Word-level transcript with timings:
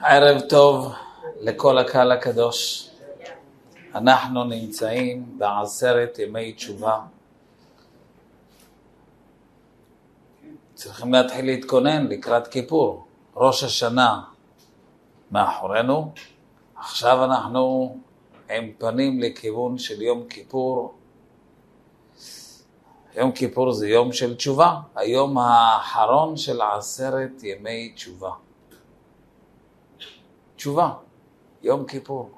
ערב 0.00 0.40
טוב 0.40 0.92
לכל 1.40 1.78
הקהל 1.78 2.12
הקדוש. 2.12 2.90
אנחנו 3.94 4.44
נמצאים 4.44 5.38
בעשרת 5.38 6.18
ימי 6.18 6.52
תשובה. 6.52 7.00
צריכים 10.74 11.12
להתחיל 11.12 11.44
להתכונן 11.44 12.06
לקראת 12.06 12.46
כיפור. 12.46 13.06
ראש 13.36 13.62
השנה 13.62 14.22
מאחורינו, 15.30 16.12
עכשיו 16.76 17.24
אנחנו 17.24 17.96
עם 18.50 18.72
פנים 18.78 19.20
לכיוון 19.20 19.78
של 19.78 20.02
יום 20.02 20.28
כיפור. 20.28 20.94
יום 23.18 23.32
כיפור 23.32 23.72
זה 23.72 23.88
יום 23.88 24.12
של 24.12 24.36
תשובה, 24.36 24.80
היום 24.94 25.38
האחרון 25.38 26.36
של 26.36 26.60
עשרת 26.60 27.42
ימי 27.42 27.92
תשובה. 27.94 28.30
תשובה, 30.56 30.92
יום 31.62 31.86
כיפור. 31.86 32.30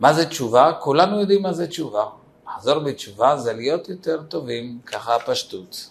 מה 0.00 0.12
זה 0.12 0.26
תשובה? 0.26 0.72
כולנו 0.80 1.20
יודעים 1.20 1.42
מה 1.42 1.52
זה 1.52 1.66
תשובה. 1.66 2.04
לחזור 2.46 2.78
בתשובה 2.78 3.36
זה 3.36 3.52
להיות 3.52 3.88
יותר 3.88 4.22
טובים, 4.22 4.78
ככה 4.86 5.16
הפשטות. 5.16 5.90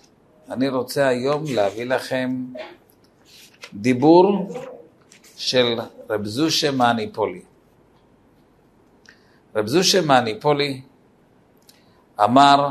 אני 0.50 0.70
רוצה 0.70 1.08
היום 1.08 1.44
להביא 1.56 1.86
לכם 1.86 2.46
דיבור 3.74 4.50
של 5.38 5.80
רב 6.10 6.26
זושה 6.26 6.72
מאניפולי. 6.72 7.42
רב 9.56 9.68
זושה 9.68 10.02
מאניפולי 10.02 10.82
אמר 12.24 12.68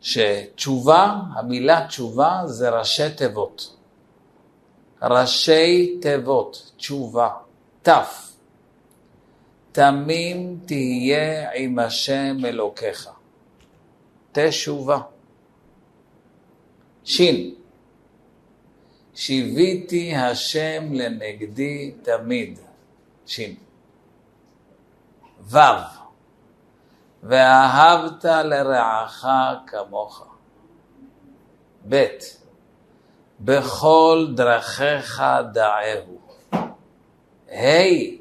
שתשובה, 0.00 1.14
המילה 1.34 1.86
תשובה 1.86 2.42
זה 2.46 2.70
ראשי 2.70 3.14
תיבות. 3.16 3.76
ראשי 5.02 5.98
תיבות, 6.02 6.72
תשובה, 6.76 7.30
ת', 7.82 7.90
תמים 9.72 10.60
תהיה 10.66 11.50
עם 11.54 11.78
השם 11.78 12.36
אלוקיך. 12.44 13.08
תשובה. 14.32 14.98
שין, 17.04 17.54
שיוויתי 19.14 20.16
השם 20.16 20.92
לנגדי 20.92 21.92
תמיד. 22.02 22.58
שין. 23.26 23.54
ו', 25.40 25.99
ואהבת 27.22 28.24
לרעך 28.24 29.26
כמוך. 29.66 30.26
ב', 31.88 32.06
בכל 33.40 34.26
דרכיך 34.34 35.22
דעהו. 35.52 36.20
ה' 37.50 38.20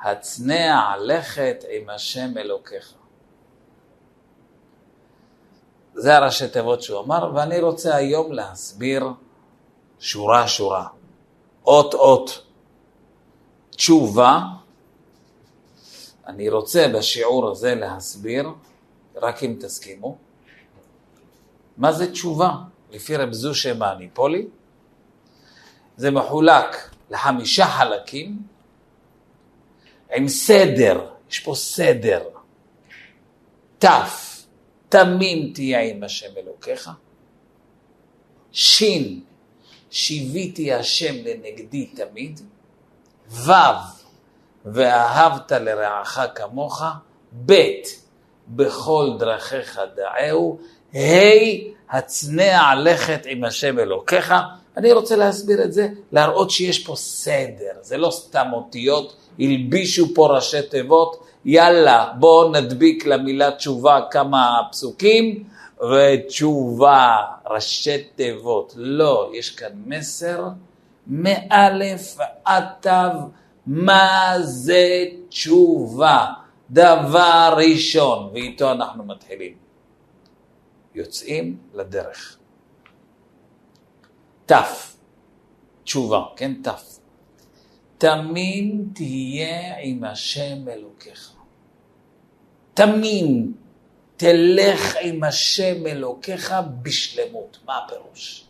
הצנע 0.00 0.94
לכת 1.00 1.64
עם 1.70 1.90
השם 1.90 2.38
אלוקיך. 2.38 2.94
זה 5.94 6.16
הראשי 6.16 6.48
תיבות 6.48 6.82
שהוא 6.82 7.00
אמר, 7.00 7.30
ואני 7.34 7.60
רוצה 7.60 7.96
היום 7.96 8.32
להסביר 8.32 9.08
שורה 9.98 10.48
שורה, 10.48 10.86
אות 11.66 11.94
אות. 11.94 12.42
תשובה, 13.70 14.40
אני 16.26 16.48
רוצה 16.48 16.88
בשיעור 16.94 17.50
הזה 17.50 17.74
להסביר, 17.74 18.48
רק 19.16 19.42
אם 19.42 19.56
תסכימו, 19.60 20.16
מה 21.76 21.92
זה 21.92 22.12
תשובה. 22.12 22.50
לפי 22.90 23.16
רב 23.16 23.32
זושה 23.32 23.74
מאניפולי, 23.74 24.46
זה 25.96 26.10
מחולק 26.10 26.94
לחמישה 27.10 27.66
חלקים 27.66 28.42
עם 30.14 30.28
סדר, 30.28 31.10
יש 31.30 31.40
פה 31.40 31.54
סדר. 31.54 32.22
ת', 33.78 33.86
תמים 34.88 35.52
תהיה 35.54 35.80
עם 35.80 36.02
השם 36.02 36.36
אלוקיך. 36.36 36.90
ש', 38.52 38.82
שיוויתי 39.90 40.72
השם 40.72 41.14
לנגדי 41.14 41.86
תמיד. 41.86 42.40
ו', 43.30 43.52
ואהבת 44.64 45.52
לרעך 45.52 46.20
כמוך. 46.34 46.82
ב', 47.46 47.70
בכל 48.48 49.10
דרכיך 49.18 49.80
דעהו. 49.96 50.58
ה', 50.94 50.98
הצנע 51.90 52.74
לכת 52.74 53.22
עם 53.26 53.44
השם 53.44 53.78
אלוקיך. 53.78 54.34
אני 54.76 54.92
רוצה 54.92 55.16
להסביר 55.16 55.64
את 55.64 55.72
זה, 55.72 55.88
להראות 56.12 56.50
שיש 56.50 56.86
פה 56.86 56.96
סדר, 56.96 57.72
זה 57.80 57.96
לא 57.96 58.10
סתם 58.10 58.46
אותיות, 58.52 59.16
הלבישו 59.38 60.14
פה 60.14 60.36
ראשי 60.36 60.62
תיבות, 60.62 61.24
יאללה, 61.44 62.12
בואו 62.18 62.52
נדביק 62.52 63.06
למילה 63.06 63.50
תשובה 63.50 64.00
כמה 64.10 64.60
פסוקים, 64.70 65.44
ותשובה, 65.90 67.16
ראשי 67.50 68.02
תיבות. 68.14 68.72
לא, 68.76 69.30
יש 69.34 69.50
כאן 69.50 69.72
מסר 69.86 70.48
מאלף 71.06 72.16
עד 72.44 72.64
תו, 72.80 72.90
מה 73.66 74.34
זה 74.40 75.04
תשובה? 75.28 76.26
דבר 76.70 77.54
ראשון, 77.56 78.30
ואיתו 78.32 78.72
אנחנו 78.72 79.04
מתחילים. 79.04 79.56
יוצאים 80.94 81.58
לדרך. 81.74 82.38
ת', 84.46 84.52
תשובה, 85.84 86.22
כן? 86.36 86.52
ת'. 86.62 86.68
תמים 87.98 88.88
תהיה 88.94 89.78
עם 89.80 90.04
השם 90.04 90.68
אלוקיך. 90.68 91.32
תמים 92.74 93.54
תלך 94.16 94.96
עם 95.00 95.24
השם 95.24 95.86
אלוקיך 95.86 96.54
בשלמות. 96.82 97.58
מה 97.64 97.78
הפירוש? 97.78 98.44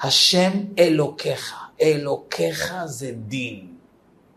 השם 0.00 0.50
אלוקיך, 0.78 1.63
אלוקיך 1.80 2.74
זה 2.84 3.12
דין. 3.12 3.74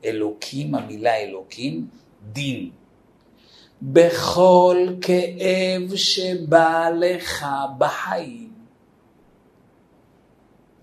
אלוקים, 0.06 0.76
המילה 0.76 1.16
אלוקים, 1.16 1.88
דין. 2.32 2.70
בכל 3.82 4.78
כאב 5.02 5.96
שבא 5.96 6.90
לך 7.00 7.46
בחיים. 7.78 8.54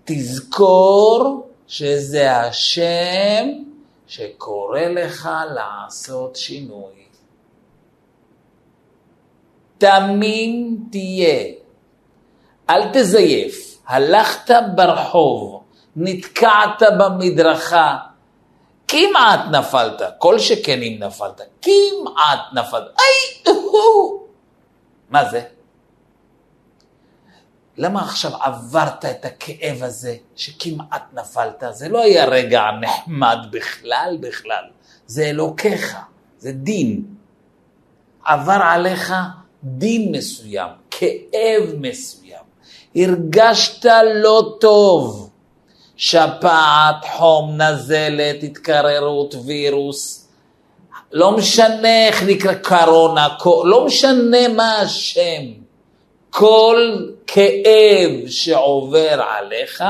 תזכור 0.05 1.49
שזה 1.67 2.31
השם 2.31 3.47
שקורא 4.07 4.81
לך 4.81 5.29
לעשות 5.55 6.35
שינוי. 6.35 7.05
תמים 9.77 10.77
תהיה, 10.91 11.53
אל 12.69 12.93
תזייף, 12.93 13.81
הלכת 13.87 14.51
ברחוב, 14.75 15.63
נתקעת 15.95 16.81
במדרכה, 16.99 17.97
כמעט 18.87 19.39
נפלת, 19.51 20.01
כל 20.17 20.39
שכן 20.39 20.81
אם 20.81 20.97
נפלת, 20.99 21.41
כמעט 21.61 22.39
נפלת, 22.53 22.87
איי, 22.99 23.53
מה 25.09 25.29
זה? 25.29 25.41
למה 27.77 28.01
עכשיו 28.01 28.31
עברת 28.41 29.05
את 29.05 29.25
הכאב 29.25 29.83
הזה 29.83 30.15
שכמעט 30.35 31.03
נפלת? 31.13 31.63
זה 31.71 31.89
לא 31.89 32.01
היה 32.01 32.25
רגע 32.25 32.63
נחמד 32.81 33.37
בכלל 33.51 34.17
בכלל, 34.19 34.63
זה 35.05 35.25
אלוקיך, 35.25 35.97
זה 36.37 36.51
דין. 36.51 37.03
עבר 38.25 38.59
עליך 38.61 39.13
דין 39.63 40.11
מסוים, 40.11 40.69
כאב 40.91 41.75
מסוים, 41.79 42.43
הרגשת 42.95 43.85
לא 44.13 44.57
טוב, 44.61 45.29
שפעת, 45.97 47.05
חום, 47.11 47.61
נזלת, 47.61 48.43
התקררות, 48.43 49.35
וירוס, 49.45 50.27
לא 51.11 51.31
משנה 51.31 52.07
איך 52.07 52.23
נקרא 52.23 52.53
קורונה, 52.53 53.27
לא 53.63 53.85
משנה 53.85 54.47
מה 54.47 54.79
השם. 54.79 55.65
כל 56.29 57.07
כאב 57.27 58.27
שעובר 58.27 59.21
עליך, 59.21 59.83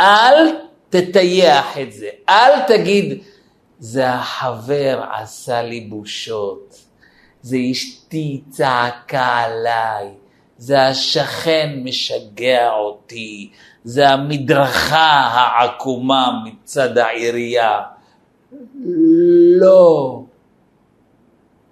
אל 0.00 0.48
תטייח 0.90 1.78
את 1.78 1.92
זה, 1.92 2.08
אל 2.28 2.60
תגיד, 2.66 3.22
זה 3.78 4.08
החבר 4.08 5.04
עשה 5.12 5.62
לי 5.62 5.80
בושות, 5.80 6.76
זה 7.42 7.56
אשתי 7.70 8.40
צעקה 8.50 9.26
עליי, 9.26 10.08
זה 10.58 10.82
השכן 10.82 11.80
משגע 11.84 12.70
אותי, 12.70 13.50
זה 13.84 14.08
המדרכה 14.08 15.12
העקומה 15.32 16.30
מצד 16.44 16.98
העירייה. 16.98 17.80
לא. 19.60 20.22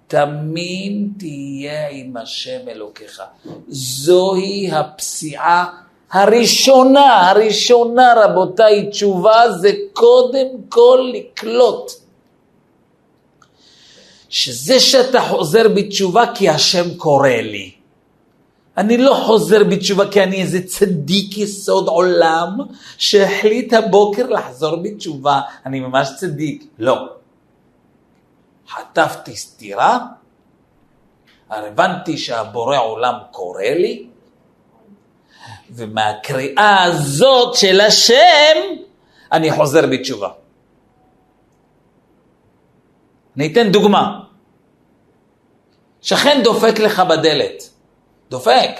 תמים 0.07 1.09
תהיה 1.17 1.89
עם 1.89 2.17
השם 2.17 2.59
אלוקיך. 2.67 3.21
זוהי 3.67 4.71
הפסיעה 4.71 5.65
הראשונה, 6.11 7.29
הראשונה 7.29 8.13
רבותיי, 8.23 8.89
תשובה 8.89 9.51
זה 9.51 9.71
קודם 9.93 10.47
כל 10.69 11.11
לקלוט. 11.13 11.91
שזה 14.29 14.79
שאתה 14.79 15.21
חוזר 15.21 15.67
בתשובה 15.75 16.25
כי 16.35 16.49
השם 16.49 16.97
קורא 16.97 17.29
לי. 17.29 17.82
אני 18.77 18.97
לא 18.97 19.13
חוזר 19.25 19.63
בתשובה 19.63 20.11
כי 20.11 20.23
אני 20.23 20.41
איזה 20.41 20.67
צדיק 20.67 21.37
יסוד 21.37 21.87
עולם 21.87 22.57
שהחליט 22.97 23.73
הבוקר 23.73 24.29
לחזור 24.29 24.75
בתשובה, 24.75 25.41
אני 25.65 25.79
ממש 25.79 26.09
צדיק. 26.19 26.63
לא. 26.79 27.09
חטפתי 28.67 29.35
סטירה, 29.35 29.99
הבנתי 31.49 32.17
שהבורא 32.17 32.77
עולם 32.77 33.13
קורא 33.31 33.63
לי, 33.63 34.07
ומהקריאה 35.69 36.83
הזאת 36.83 37.55
של 37.55 37.81
השם 37.81 38.57
אני 39.31 39.51
חוזר 39.51 39.87
בתשובה. 39.91 40.29
אני 43.35 43.51
אתן 43.51 43.71
דוגמה. 43.71 44.19
שכן 46.01 46.41
דופק 46.43 46.79
לך 46.79 46.99
בדלת. 46.99 47.72
דופק. 48.29 48.79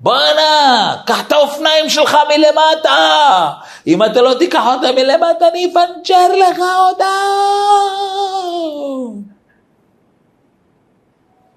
בואנה, 0.00 1.02
קח 1.06 1.26
את 1.26 1.32
האופניים 1.32 1.88
שלך 1.88 2.16
מלמטה. 2.28 3.52
אם 3.86 4.04
אתה 4.04 4.22
לא 4.22 4.34
תיקח 4.38 4.62
אותה 4.66 4.92
מלמטה, 4.92 5.48
אני 5.48 5.66
אפנצ'ר 5.66 6.28
לך 6.36 6.58
אותה. 6.58 7.14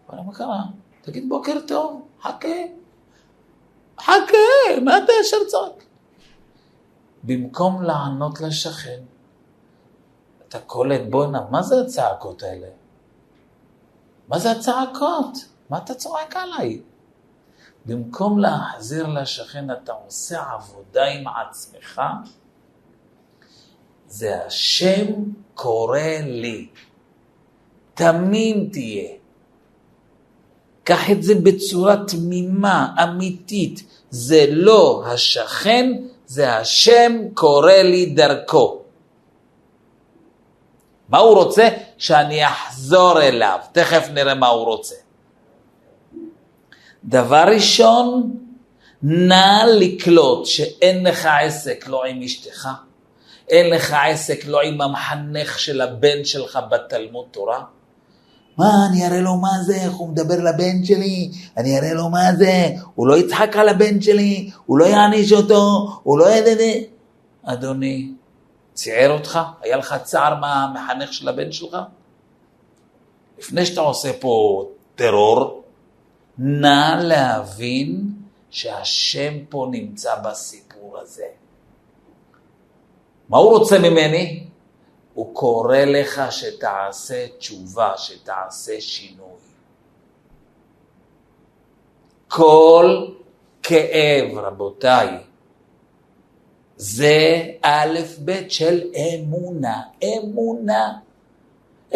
בואנה, 0.07 0.21
מה 0.21 0.33
קרה? 0.33 0.61
תגיד 1.01 1.29
בוקר 1.29 1.59
טוב, 1.67 2.01
חכה. 2.21 2.47
חכה, 3.99 4.81
מה 4.81 4.97
אתה 4.97 5.11
ישר 5.21 5.37
צועק? 5.47 5.83
במקום 7.23 7.83
לענות 7.83 8.41
לשכן, 8.41 8.99
אתה 10.47 10.59
קולט, 10.59 11.01
בואנה, 11.09 11.41
מה 11.49 11.61
זה 11.61 11.81
הצעקות 11.81 12.43
האלה? 12.43 12.67
מה 14.27 14.39
זה 14.39 14.51
הצעקות? 14.51 15.37
מה 15.69 15.77
אתה 15.77 15.93
צועק 15.93 16.35
עליי? 16.35 16.81
במקום 17.89 18.39
להחזיר 18.39 19.07
לשכן, 19.07 19.71
אתה 19.71 19.91
עושה 20.05 20.43
עבודה 20.53 21.05
עם 21.05 21.23
עצמך, 21.27 22.01
זה 24.07 24.45
השם 24.45 25.05
קורא 25.53 25.99
לי. 26.23 26.69
תמים 27.93 28.69
תהיה. 28.71 29.09
קח 30.83 31.09
את 31.11 31.23
זה 31.23 31.35
בצורה 31.35 31.95
תמימה, 32.07 32.95
אמיתית. 33.03 33.83
זה 34.09 34.45
לא 34.49 35.03
השכן, 35.05 35.91
זה 36.25 36.55
השם 36.55 37.11
קורא 37.33 37.73
לי 37.73 38.05
דרכו. 38.05 38.81
מה 41.09 41.17
הוא 41.17 41.35
רוצה? 41.35 41.67
שאני 41.97 42.47
אחזור 42.47 43.21
אליו. 43.21 43.59
תכף 43.71 44.07
נראה 44.13 44.35
מה 44.35 44.47
הוא 44.47 44.65
רוצה. 44.65 44.95
דבר 47.03 47.43
ראשון, 47.55 48.35
נא 49.03 49.63
לקלוט 49.79 50.45
שאין 50.45 51.07
לך 51.07 51.27
עסק 51.41 51.87
לא 51.87 52.05
עם 52.05 52.21
אשתך, 52.21 52.67
אין 53.49 53.69
לך 53.69 53.95
עסק 54.07 54.45
לא 54.47 54.61
עם 54.61 54.81
המחנך 54.81 55.59
של 55.59 55.81
הבן 55.81 56.23
שלך 56.23 56.59
בתלמוד 56.71 57.25
תורה. 57.31 57.63
מה, 58.57 58.65
אני 58.89 59.07
אראה 59.07 59.21
לו 59.21 59.35
מה 59.35 59.49
זה, 59.61 59.75
איך 59.75 59.93
הוא 59.93 60.09
מדבר 60.09 60.35
לבן 60.35 60.83
שלי, 60.83 61.31
אני 61.57 61.79
אראה 61.79 61.93
לו 61.93 62.09
מה 62.09 62.35
זה, 62.37 62.69
הוא 62.95 63.07
לא 63.07 63.17
יצחק 63.17 63.55
על 63.55 63.69
הבן 63.69 64.01
שלי, 64.01 64.49
הוא 64.65 64.77
לא 64.77 64.85
יעניש 64.85 65.33
אותו, 65.33 65.87
הוא 66.03 66.19
לא 66.19 66.29
ידע... 66.29 66.63
אדוני, 67.43 68.11
ציער 68.73 69.11
אותך? 69.11 69.39
היה 69.61 69.77
לך 69.77 69.95
צער 70.03 70.35
מהמחנך 70.35 71.13
של 71.13 71.29
הבן 71.29 71.51
שלך? 71.51 71.77
לפני 73.39 73.65
שאתה 73.65 73.81
עושה 73.81 74.11
פה 74.19 74.65
טרור, 74.95 75.58
נא 76.39 76.99
להבין 77.03 78.13
שהשם 78.49 79.45
פה 79.49 79.67
נמצא 79.71 80.15
בסיפור 80.15 80.97
הזה. 80.99 81.27
מה 83.29 83.37
הוא 83.37 83.57
רוצה 83.57 83.79
ממני? 83.79 84.43
הוא 85.13 85.35
קורא 85.35 85.77
לך 85.77 86.21
שתעשה 86.31 87.27
תשובה, 87.37 87.93
שתעשה 87.97 88.81
שינוי. 88.81 89.27
כל 92.27 93.07
כאב, 93.63 94.37
רבותיי, 94.37 95.17
זה 96.77 97.45
א' 97.61 97.99
ב' 98.25 98.49
של 98.49 98.81
אמונה. 98.95 99.81
אמונה. 100.03 100.99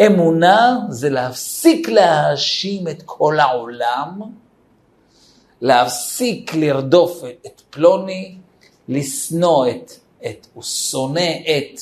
אמונה 0.00 0.78
זה 0.88 1.10
להפסיק 1.10 1.88
להאשים 1.88 2.88
את 2.88 3.02
כל 3.04 3.40
העולם, 3.40 4.20
להפסיק 5.60 6.54
לרדוף 6.54 7.22
את 7.46 7.62
פלוני, 7.70 8.36
לשנוא 8.88 9.66
את, 9.68 9.92
את, 10.26 10.46
הוא 10.54 10.62
שונא 10.62 11.30
את 11.42 11.80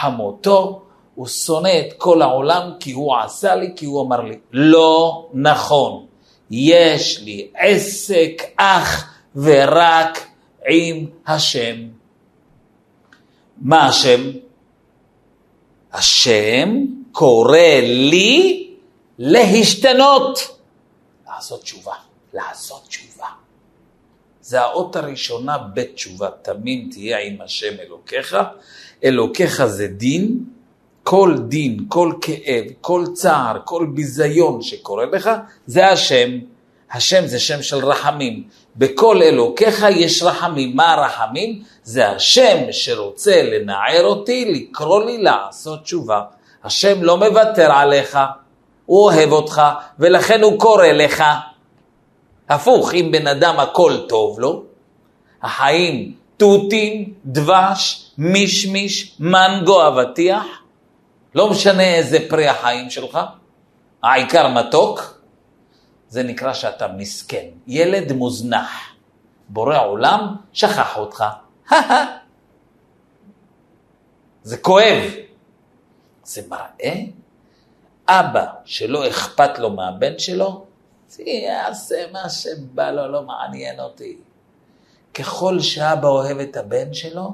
חמותו, 0.00 0.82
הוא 1.14 1.26
שונא 1.26 1.68
את 1.68 1.92
כל 1.98 2.22
העולם 2.22 2.70
כי 2.80 2.92
הוא 2.92 3.16
עשה 3.16 3.54
לי, 3.54 3.72
כי 3.76 3.86
הוא 3.86 4.02
אמר 4.02 4.20
לי. 4.20 4.38
לא 4.52 5.28
נכון. 5.34 6.06
יש 6.50 7.20
לי 7.20 7.48
עסק 7.54 8.42
אך 8.56 9.14
ורק 9.36 10.26
עם 10.68 11.06
השם. 11.26 11.76
מה 13.58 13.86
השם? 13.86 14.30
השם 15.92 16.84
קורא 17.18 17.58
לי 17.82 18.68
להשתנות, 19.18 20.58
לעשות 21.28 21.62
תשובה, 21.62 21.94
לעשות 22.34 22.82
תשובה. 22.88 23.26
זה 24.40 24.60
האות 24.60 24.96
הראשונה 24.96 25.58
בתשובה, 25.74 26.28
תמים 26.42 26.88
תהיה 26.92 27.18
עם 27.18 27.40
השם 27.40 27.74
אלוקיך. 27.80 28.36
אלוקיך 29.04 29.66
זה 29.66 29.86
דין, 29.86 30.44
כל 31.02 31.36
דין, 31.48 31.84
כל 31.88 32.12
כאב, 32.20 32.64
כל 32.80 33.04
צער, 33.14 33.56
כל 33.64 33.86
ביזיון 33.94 34.62
שקורה 34.62 35.06
לך, 35.06 35.30
זה 35.66 35.86
השם. 35.88 36.30
השם 36.92 37.26
זה 37.26 37.40
שם 37.40 37.62
של 37.62 37.84
רחמים. 37.84 38.44
בכל 38.76 39.22
אלוקיך 39.22 39.84
יש 39.90 40.22
רחמים. 40.22 40.76
מה 40.76 40.92
הרחמים? 40.92 41.62
זה 41.82 42.08
השם 42.08 42.58
שרוצה 42.70 43.42
לנער 43.42 44.04
אותי, 44.04 44.44
לקרוא 44.44 45.04
לי 45.04 45.18
לעשות 45.18 45.82
תשובה. 45.82 46.22
השם 46.66 47.02
לא 47.02 47.16
מוותר 47.16 47.72
עליך, 47.72 48.18
הוא 48.86 49.04
אוהב 49.04 49.32
אותך, 49.32 49.62
ולכן 49.98 50.42
הוא 50.42 50.60
קורא 50.60 50.86
לך. 50.86 51.24
הפוך, 52.48 52.94
אם 52.94 53.08
בן 53.12 53.26
אדם 53.26 53.60
הכל 53.60 53.92
טוב 54.08 54.40
לו, 54.40 54.62
החיים 55.42 56.14
תותים, 56.36 57.14
דבש, 57.24 58.10
מישמיש, 58.18 59.16
מנגו, 59.20 59.88
אבטיח, 59.88 60.44
לא 61.34 61.50
משנה 61.50 61.94
איזה 61.94 62.18
פרי 62.28 62.48
החיים 62.48 62.90
שלך, 62.90 63.18
העיקר 64.02 64.48
מתוק, 64.48 65.20
זה 66.08 66.22
נקרא 66.22 66.52
שאתה 66.52 66.86
מסכן, 66.96 67.46
ילד 67.66 68.12
מוזנח. 68.12 68.70
בורא 69.48 69.78
עולם 69.78 70.34
שכח 70.52 70.96
אותך. 70.96 71.24
זה 74.42 74.56
כואב. 74.56 75.25
זה 76.26 76.42
מראה 76.48 77.00
אבא 78.08 78.46
שלא 78.64 79.08
אכפת 79.08 79.58
לו 79.58 79.70
מהבן 79.70 80.18
שלו, 80.18 80.64
יעשה 81.18 81.96
מה 82.12 82.28
שבא 82.28 82.90
לו, 82.90 83.12
לא 83.12 83.22
מעניין 83.22 83.80
אותי. 83.80 84.16
ככל 85.14 85.60
שאבא 85.60 86.08
אוהב 86.08 86.38
את 86.38 86.56
הבן 86.56 86.94
שלו, 86.94 87.30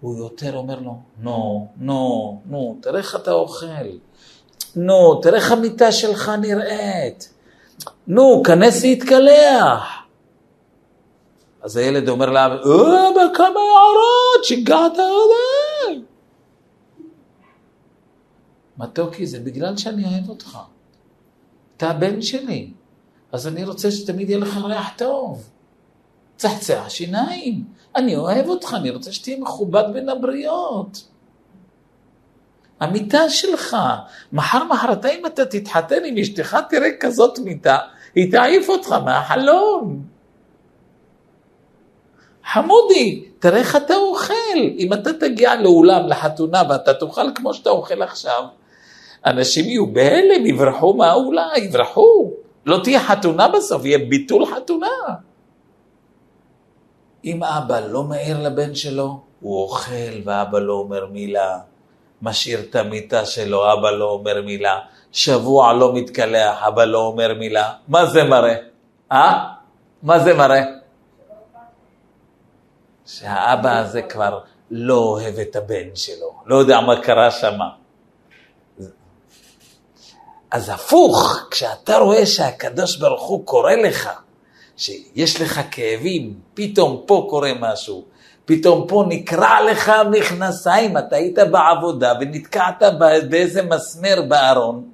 הוא 0.00 0.18
יותר 0.18 0.56
אומר 0.56 0.78
לו, 0.78 0.96
נו, 1.18 1.68
נו, 1.76 2.40
נו, 2.46 2.78
תראה 2.82 2.98
איך 2.98 3.16
אתה 3.16 3.32
אוכל. 3.32 3.86
נו, 4.76 5.20
תראה 5.22 5.36
איך 5.36 5.52
המיטה 5.52 5.92
שלך 5.92 6.32
נראית. 6.40 7.34
נו, 8.06 8.42
כנס 8.46 8.82
להתקלח. 8.82 9.82
אז 11.62 11.76
הילד 11.76 12.08
אומר 12.08 12.30
לאבא, 12.30 12.54
אבא, 12.54 13.34
כמה 13.34 13.46
הערות, 13.46 14.44
שיגעת 14.44 14.92
עליי. 14.92 15.73
מתוקי, 18.78 19.26
זה 19.26 19.40
בגלל 19.40 19.76
שאני 19.76 20.04
אוהב 20.04 20.28
אותך. 20.28 20.58
אתה 21.76 21.90
הבן 21.90 22.22
שלי, 22.22 22.70
אז 23.32 23.46
אני 23.46 23.64
רוצה 23.64 23.90
שתמיד 23.90 24.30
יהיה 24.30 24.38
לך 24.40 24.56
ריח 24.64 24.90
טוב. 24.96 25.50
צחצח 26.36 26.84
שיניים. 26.88 27.64
אני 27.96 28.16
אוהב 28.16 28.48
אותך, 28.48 28.74
אני 28.76 28.90
רוצה 28.90 29.12
שתהיה 29.12 29.40
מכובד 29.40 29.84
בין 29.92 30.08
הבריות. 30.08 31.08
המיטה 32.80 33.30
שלך. 33.30 33.76
מחר 34.32 34.64
מחרתיים 34.64 35.26
אתה 35.26 35.46
תתחתן 35.46 36.04
עם 36.04 36.18
אשתך, 36.18 36.56
תראה 36.70 36.88
כזאת 37.00 37.38
מיטה, 37.38 37.78
היא 38.14 38.32
תעיף 38.32 38.68
אותך 38.68 38.92
מהחלון. 38.92 40.02
חמודי, 42.52 43.24
תראה 43.38 43.58
איך 43.58 43.76
אתה 43.76 43.96
אוכל. 43.96 44.58
אם 44.78 44.92
אתה 44.92 45.12
תגיע 45.12 45.54
לאולם, 45.54 46.08
לחתונה, 46.08 46.62
ואתה 46.68 46.94
תאכל 46.94 47.34
כמו 47.34 47.54
שאתה 47.54 47.70
אוכל 47.70 48.02
עכשיו, 48.02 48.44
אנשים 49.26 49.64
יהיו 49.64 49.86
בהלם, 49.86 50.46
יברחו 50.46 50.94
מהאולם, 50.94 51.48
יברחו. 51.56 52.30
לא 52.66 52.80
תהיה 52.84 53.00
חתונה 53.00 53.48
בסוף, 53.48 53.84
יהיה 53.84 53.98
ביטול 53.98 54.46
חתונה. 54.46 54.96
אם 57.24 57.44
אבא 57.44 57.80
לא 57.80 58.02
מעיר 58.02 58.42
לבן 58.42 58.74
שלו, 58.74 59.20
הוא 59.40 59.62
אוכל 59.62 60.14
ואבא 60.24 60.58
לא 60.58 60.72
אומר 60.72 61.06
מילה. 61.06 61.58
משאיר 62.22 62.60
את 62.60 62.76
המיטה 62.76 63.26
שלו, 63.26 63.72
אבא 63.72 63.90
לא 63.90 64.10
אומר 64.10 64.42
מילה. 64.42 64.78
שבוע 65.12 65.72
לא 65.72 65.94
מתקלח, 65.94 66.62
אבא 66.62 66.84
לא 66.84 66.98
אומר 66.98 67.34
מילה. 67.34 67.72
מה 67.88 68.06
זה 68.06 68.24
מראה? 68.24 68.56
אה? 69.12 69.44
מה 70.02 70.18
זה 70.18 70.34
מראה? 70.34 70.62
שהאבא 73.06 73.78
הזה 73.78 74.02
כבר 74.02 74.40
לא 74.70 74.94
אוהב 74.94 75.38
את 75.38 75.56
הבן 75.56 75.94
שלו, 75.94 76.34
לא 76.46 76.56
יודע 76.56 76.80
מה 76.80 77.02
קרה 77.02 77.30
שם. 77.30 77.58
אז 80.54 80.68
הפוך, 80.68 81.46
כשאתה 81.50 81.96
רואה 81.96 82.26
שהקדוש 82.26 82.96
ברוך 82.96 83.22
הוא 83.22 83.46
קורא 83.46 83.72
לך, 83.72 84.10
שיש 84.76 85.40
לך 85.40 85.60
כאבים, 85.70 86.34
פתאום 86.54 87.02
פה 87.06 87.26
קורה 87.30 87.52
משהו, 87.60 88.04
פתאום 88.44 88.86
פה 88.88 89.04
נקרע 89.08 89.70
לך 89.70 89.92
מכנסיים, 90.10 90.98
אתה 90.98 91.16
היית 91.16 91.38
בעבודה 91.38 92.12
ונתקעת 92.20 92.82
באיזה 93.30 93.62
מסמר 93.62 94.22
בארון, 94.28 94.90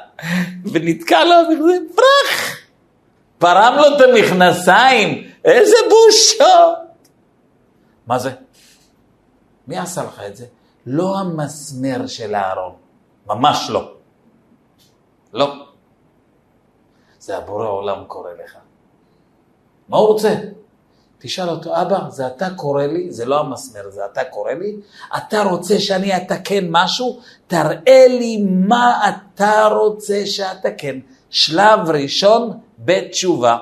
ונתקע 0.72 1.24
לו 1.24 1.34
המכנסיים, 1.34 1.88
פרח! 1.94 2.56
פרם 3.38 3.74
לו 3.76 3.96
את 3.96 4.00
המכנסיים, 4.00 5.30
איזה 5.44 5.76
בושות! 5.90 6.78
מה 8.06 8.18
זה? 8.18 8.30
מי 9.68 9.78
עשה 9.78 10.02
לך 10.02 10.22
את 10.26 10.36
זה? 10.36 10.46
לא 10.86 11.18
המסמר 11.18 12.06
של 12.06 12.34
הארון, 12.34 12.72
ממש 13.26 13.66
לא. 13.70 13.91
לא. 15.32 15.54
זה 17.18 17.36
הבורא 17.36 17.66
עולם 17.66 18.04
קורא 18.06 18.30
לך. 18.44 18.56
מה 19.88 19.96
הוא 19.96 20.06
רוצה? 20.06 20.34
תשאל 21.18 21.48
אותו, 21.48 21.82
אבא, 21.82 22.10
זה 22.10 22.26
אתה 22.26 22.48
קורא 22.56 22.86
לי, 22.86 23.10
זה 23.10 23.24
לא 23.24 23.40
המסמר, 23.40 23.90
זה 23.90 24.00
אתה 24.12 24.24
קורא 24.24 24.52
לי, 24.52 24.76
אתה 25.16 25.42
רוצה 25.42 25.80
שאני 25.80 26.16
אתקן 26.16 26.64
משהו? 26.70 27.20
תראה 27.46 28.06
לי 28.08 28.44
מה 28.68 29.08
אתה 29.08 29.66
רוצה 29.66 30.26
שאתקן. 30.26 30.98
שלב 31.30 31.90
ראשון 31.90 32.58
בתשובה. 32.78 33.56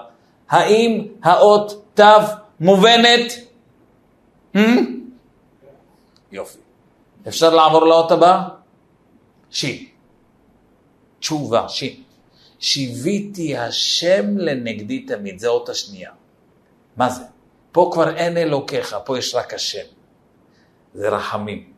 האם 0.50 1.06
האות 1.22 1.84
תו 1.94 2.04
מובנת? 2.60 3.32
Hmm? 4.56 4.58
יופי. 6.32 6.58
אפשר 7.28 7.54
לעבור 7.54 7.86
לאות 7.86 8.10
הבאה? 8.10 8.48
שין. 9.50 9.89
תשובה, 11.20 11.68
שין. 11.68 12.02
שיוויתי 12.58 13.56
השם 13.56 14.38
לנגדי 14.38 15.00
תמיד, 15.00 15.38
זה 15.38 15.48
אות 15.48 15.68
השנייה. 15.68 16.10
מה 16.96 17.10
זה? 17.10 17.22
פה 17.72 17.90
כבר 17.92 18.16
אין 18.16 18.36
אלוקיך, 18.36 18.96
פה 19.04 19.18
יש 19.18 19.34
רק 19.34 19.54
השם. 19.54 19.86
זה 20.94 21.08
רחמים. 21.08 21.72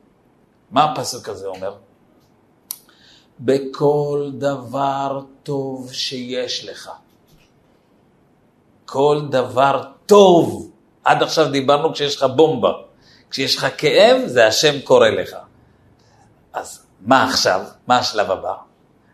מה 0.71 0.85
הפסוק 0.85 1.29
הזה 1.29 1.47
אומר? 1.47 1.77
בכל 3.41 4.31
דבר 4.39 5.21
טוב 5.43 5.93
שיש 5.93 6.65
לך. 6.65 6.91
כל 8.85 9.21
דבר 9.31 9.83
טוב. 10.07 10.71
עד 11.05 11.23
עכשיו 11.23 11.51
דיברנו 11.51 11.93
כשיש 11.93 12.17
לך 12.17 12.27
בומבה. 12.37 12.73
כשיש 13.31 13.57
לך 13.57 13.67
כאב, 13.79 14.27
זה 14.27 14.47
השם 14.47 14.81
קורא 14.81 15.09
לך. 15.09 15.37
אז 16.53 16.87
מה 17.01 17.25
עכשיו? 17.25 17.61
מה 17.87 17.99
השלב 17.99 18.31
הבא? 18.31 18.72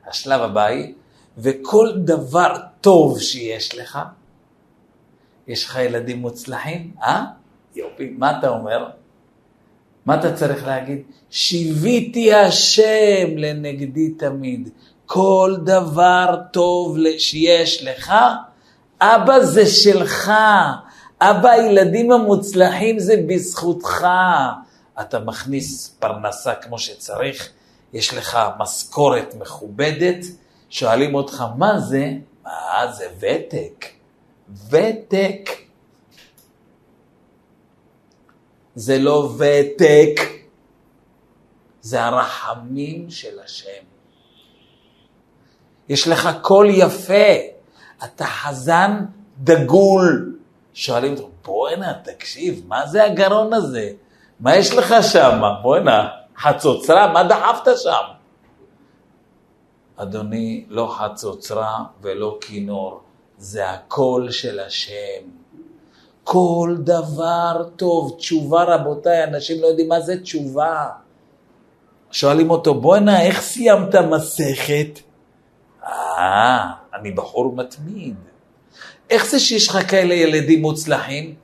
השלב 0.09 0.41
הבא 0.41 0.65
היא, 0.65 0.95
וכל 1.39 1.93
דבר 1.97 2.57
טוב 2.81 3.21
שיש 3.21 3.75
לך, 3.75 3.99
יש 5.49 5.65
לך 5.65 5.77
ילדים 5.77 6.19
מוצלחים? 6.19 6.93
אה? 7.03 7.25
יופי, 7.77 8.15
מה 8.19 8.39
אתה 8.39 8.49
אומר? 8.49 8.89
מה 10.07 10.15
אתה 10.15 10.33
צריך 10.33 10.67
להגיד? 10.67 11.03
שיוויתי 11.31 12.35
השם 12.35 13.37
לנגדי 13.37 14.11
תמיד. 14.11 14.71
כל 15.07 15.57
דבר 15.65 16.37
טוב 16.53 16.97
שיש 17.19 17.85
לך, 17.85 18.13
אבא 19.01 19.41
זה 19.41 19.67
שלך. 19.67 20.33
אבא, 21.21 21.51
הילדים 21.51 22.13
המוצלחים 22.13 22.99
זה 22.99 23.15
בזכותך. 23.27 24.07
אתה 25.01 25.19
מכניס 25.21 25.97
פרנסה 25.99 26.55
כמו 26.55 26.79
שצריך, 26.79 27.49
יש 27.93 28.15
לך 28.15 28.39
משכורת 28.59 29.35
מכובדת, 29.35 30.25
שואלים 30.71 31.15
אותך, 31.15 31.45
מה 31.57 31.81
זה? 31.81 32.13
מה 32.45 32.93
זה 32.93 33.07
ותק? 33.21 33.87
ותק. 34.71 35.51
זה 38.75 38.99
לא 38.99 39.31
ותק, 39.39 40.21
זה 41.81 42.05
הרחמים 42.05 43.11
של 43.11 43.41
השם. 43.45 43.83
יש 45.89 46.09
לך 46.09 46.29
קול 46.43 46.71
יפה, 46.71 47.35
אתה 48.05 48.27
חזן 48.27 49.05
דגול. 49.39 50.39
שואלים 50.75 51.13
אותו, 51.13 51.31
בואנה, 51.45 51.93
תקשיב, 52.05 52.65
מה 52.69 52.87
זה 52.87 53.05
הגרון 53.05 53.53
הזה? 53.53 53.91
מה 54.41 54.57
יש 54.57 54.73
לך 54.73 54.95
שם? 55.13 55.43
בואנה, 55.63 56.09
חצוצרה, 56.39 57.13
מה 57.13 57.25
דחפת 57.25 57.71
שם? 57.77 58.19
אדוני, 59.97 60.65
לא 60.69 60.95
חצוצרה 60.99 61.85
ולא 62.03 62.39
כינור, 62.41 63.01
זה 63.39 63.71
הקול 63.71 64.31
של 64.31 64.61
השם. 64.61 65.23
כל 66.25 66.77
דבר 66.79 67.65
טוב, 67.77 68.15
תשובה 68.19 68.65
רבותיי, 68.65 69.25
אנשים 69.25 69.63
לא 69.63 69.67
יודעים 69.67 69.89
מה 69.89 70.01
זה 70.01 70.21
תשובה. 70.23 70.87
שואלים 72.11 72.51
אותו, 72.51 72.75
בואנה, 72.75 73.23
איך 73.23 73.41
סיימת 73.41 73.95
מסכת? 73.95 75.01
אה, 75.85 76.71
אני 76.95 77.11
בחור 77.11 77.55
מתמיד. 77.57 78.15
איך 79.11 79.27
זה 79.27 79.39
שיש 79.39 79.69
לך 79.69 79.91
כאלה 79.91 80.15
ילדים 80.15 80.63
מוצלחים? 80.63 81.35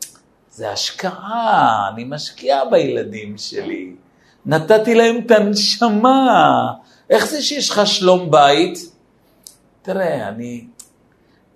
זה 0.51 0.71
השקעה, 0.71 1.91
אני 1.95 2.05
משקיע 2.05 2.65
בילדים 2.71 3.39
שלי. 3.39 3.95
נתתי 4.47 4.95
להם 4.95 5.21
את 5.27 5.31
הנשמה. 5.31 6.73
איך 7.11 7.27
זה 7.31 7.43
שיש 7.43 7.71
לך 7.71 7.87
שלום 7.87 8.31
בית? 8.31 8.79
תראה, 9.83 10.29
אני 10.29 10.67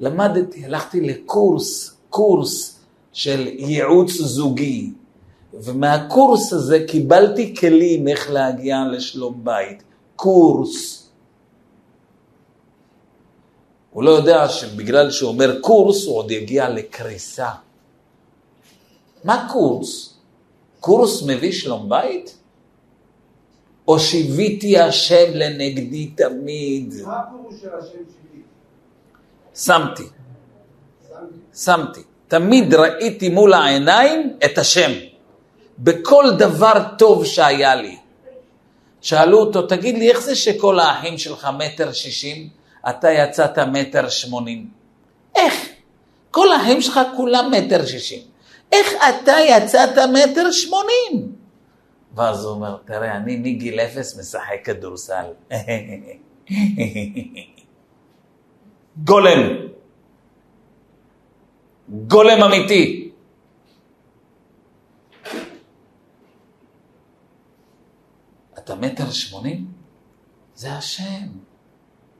למדתי, 0.00 0.64
הלכתי 0.64 1.00
לקורס, 1.00 1.97
קורס 2.11 2.80
של 3.12 3.47
ייעוץ 3.47 4.11
זוגי, 4.11 4.92
ומהקורס 5.54 6.52
הזה 6.52 6.85
קיבלתי 6.88 7.57
כלים 7.57 8.09
איך 8.09 8.30
להגיע 8.30 8.85
לשלום 8.92 9.40
בית. 9.45 9.83
קורס. 10.16 11.09
הוא 13.90 14.04
לא 14.04 14.11
יודע 14.11 14.49
שבגלל 14.49 15.11
שהוא 15.11 15.30
אומר 15.30 15.61
קורס, 15.61 16.07
הוא 16.07 16.16
עוד 16.16 16.30
יגיע 16.30 16.68
לקריסה. 16.68 17.50
מה 19.25 19.49
קורס? 19.52 20.14
קורס 20.80 21.23
מביא 21.23 21.52
שלום 21.52 21.88
בית? 21.88 22.38
או 23.88 23.99
שיוויתי 23.99 24.78
השם 24.78 25.35
לנגדי 25.35 26.07
תמיד? 26.07 26.95
מה 27.07 27.21
הפירוש 27.21 27.54
של 27.61 27.68
השם 27.78 27.88
שיוויתי? 27.88 28.42
שמתי. 29.54 30.02
שמתי. 31.54 32.00
תמיד 32.28 32.75
ראיתי 32.75 33.28
מול 33.28 33.54
העיניים 33.54 34.37
את 34.45 34.59
השם. 34.59 34.90
בכל 35.78 36.25
דבר 36.38 36.83
טוב 36.99 37.25
שהיה 37.25 37.75
לי. 37.75 37.97
שאלו 39.00 39.38
אותו, 39.38 39.62
תגיד 39.62 39.99
לי, 39.99 40.11
איך 40.11 40.21
זה 40.21 40.37
שכל 40.37 40.78
האחים 40.78 41.18
שלך 41.18 41.49
מטר 41.59 41.92
שישים? 41.92 42.49
אתה 42.88 43.12
יצאת 43.12 43.59
מטר 43.59 44.09
שמונים. 44.09 44.68
איך? 45.37 45.54
כל 46.30 46.52
האחים 46.52 46.80
שלך 46.80 47.00
כולם 47.16 47.50
מטר 47.50 47.87
שישים. 47.87 48.23
איך 48.73 48.92
אתה 49.09 49.37
יצאת 49.49 49.99
מטר 49.99 50.50
שמונים? 50.50 51.38
ואז 52.18 52.44
הוא 52.44 52.52
אומר, 52.52 52.76
תראה, 52.84 53.16
אני 53.16 53.37
מגיל 53.37 53.80
אפס 53.80 54.18
משחק 54.18 54.64
כדורסל. 54.64 55.26
גולם. 59.04 59.40
גולם 61.88 62.42
אמיתי. 62.42 63.10
אתה 68.58 68.72
המטר 68.72 69.10
שמונים? 69.10 69.66
זה 70.54 70.72
השם. 70.72 71.26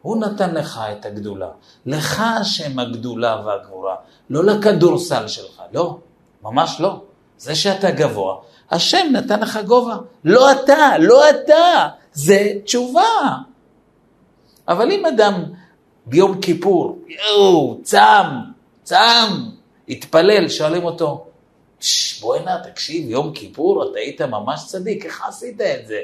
הוא 0.03 0.17
נתן 0.17 0.55
לך 0.55 0.81
את 0.93 1.07
הגדולה. 1.07 1.51
לך 1.87 2.21
השם 2.21 2.79
הגדולה 2.79 3.43
והגבורה, 3.47 3.97
לא 4.31 4.45
לכדורסל 4.45 5.29
שלך, 5.29 5.63
לא, 5.73 5.99
ממש 6.43 6.77
לא. 6.81 7.03
זה 7.39 7.55
שאתה 7.55 7.91
גבוה, 7.91 8.37
השם 8.71 9.07
נתן 9.13 9.41
לך 9.41 9.59
גובה. 9.67 9.97
לא 10.25 10.53
אתה, 10.53 10.99
לא 10.99 11.31
אתה, 11.31 11.89
זה 12.13 12.53
תשובה. 12.65 13.37
אבל 14.69 14.93
אם 14.93 15.07
אדם 15.07 15.45
ביום 16.07 16.41
כיפור, 16.41 16.99
יואו, 17.09 17.79
צם, 17.83 18.27
צם, 18.83 19.29
התפלל, 19.89 20.49
שואלים 20.49 20.85
אותו, 20.85 21.27
בוא'נה, 22.21 22.59
תקשיב, 22.65 23.11
יום 23.11 23.33
כיפור, 23.35 23.91
אתה 23.91 23.99
היית 23.99 24.23
ממש 24.23 24.65
צדיק, 24.67 25.05
איך 25.07 25.23
עשית 25.29 25.61
את 25.61 25.87
זה? 25.87 26.01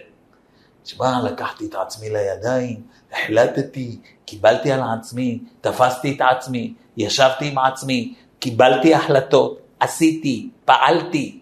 תשמע, 0.83 1.23
לקחתי 1.23 1.67
את 1.67 1.75
עצמי 1.75 2.11
לידיים, 2.11 2.83
החלטתי, 3.13 3.99
קיבלתי 4.25 4.73
על 4.73 4.81
עצמי, 4.99 5.39
תפסתי 5.61 6.17
את 6.17 6.21
עצמי, 6.31 6.75
ישבתי 6.97 7.49
עם 7.49 7.59
עצמי, 7.59 8.15
קיבלתי 8.39 8.95
החלטות, 8.95 9.59
עשיתי, 9.81 10.49
פעלתי, 10.65 11.41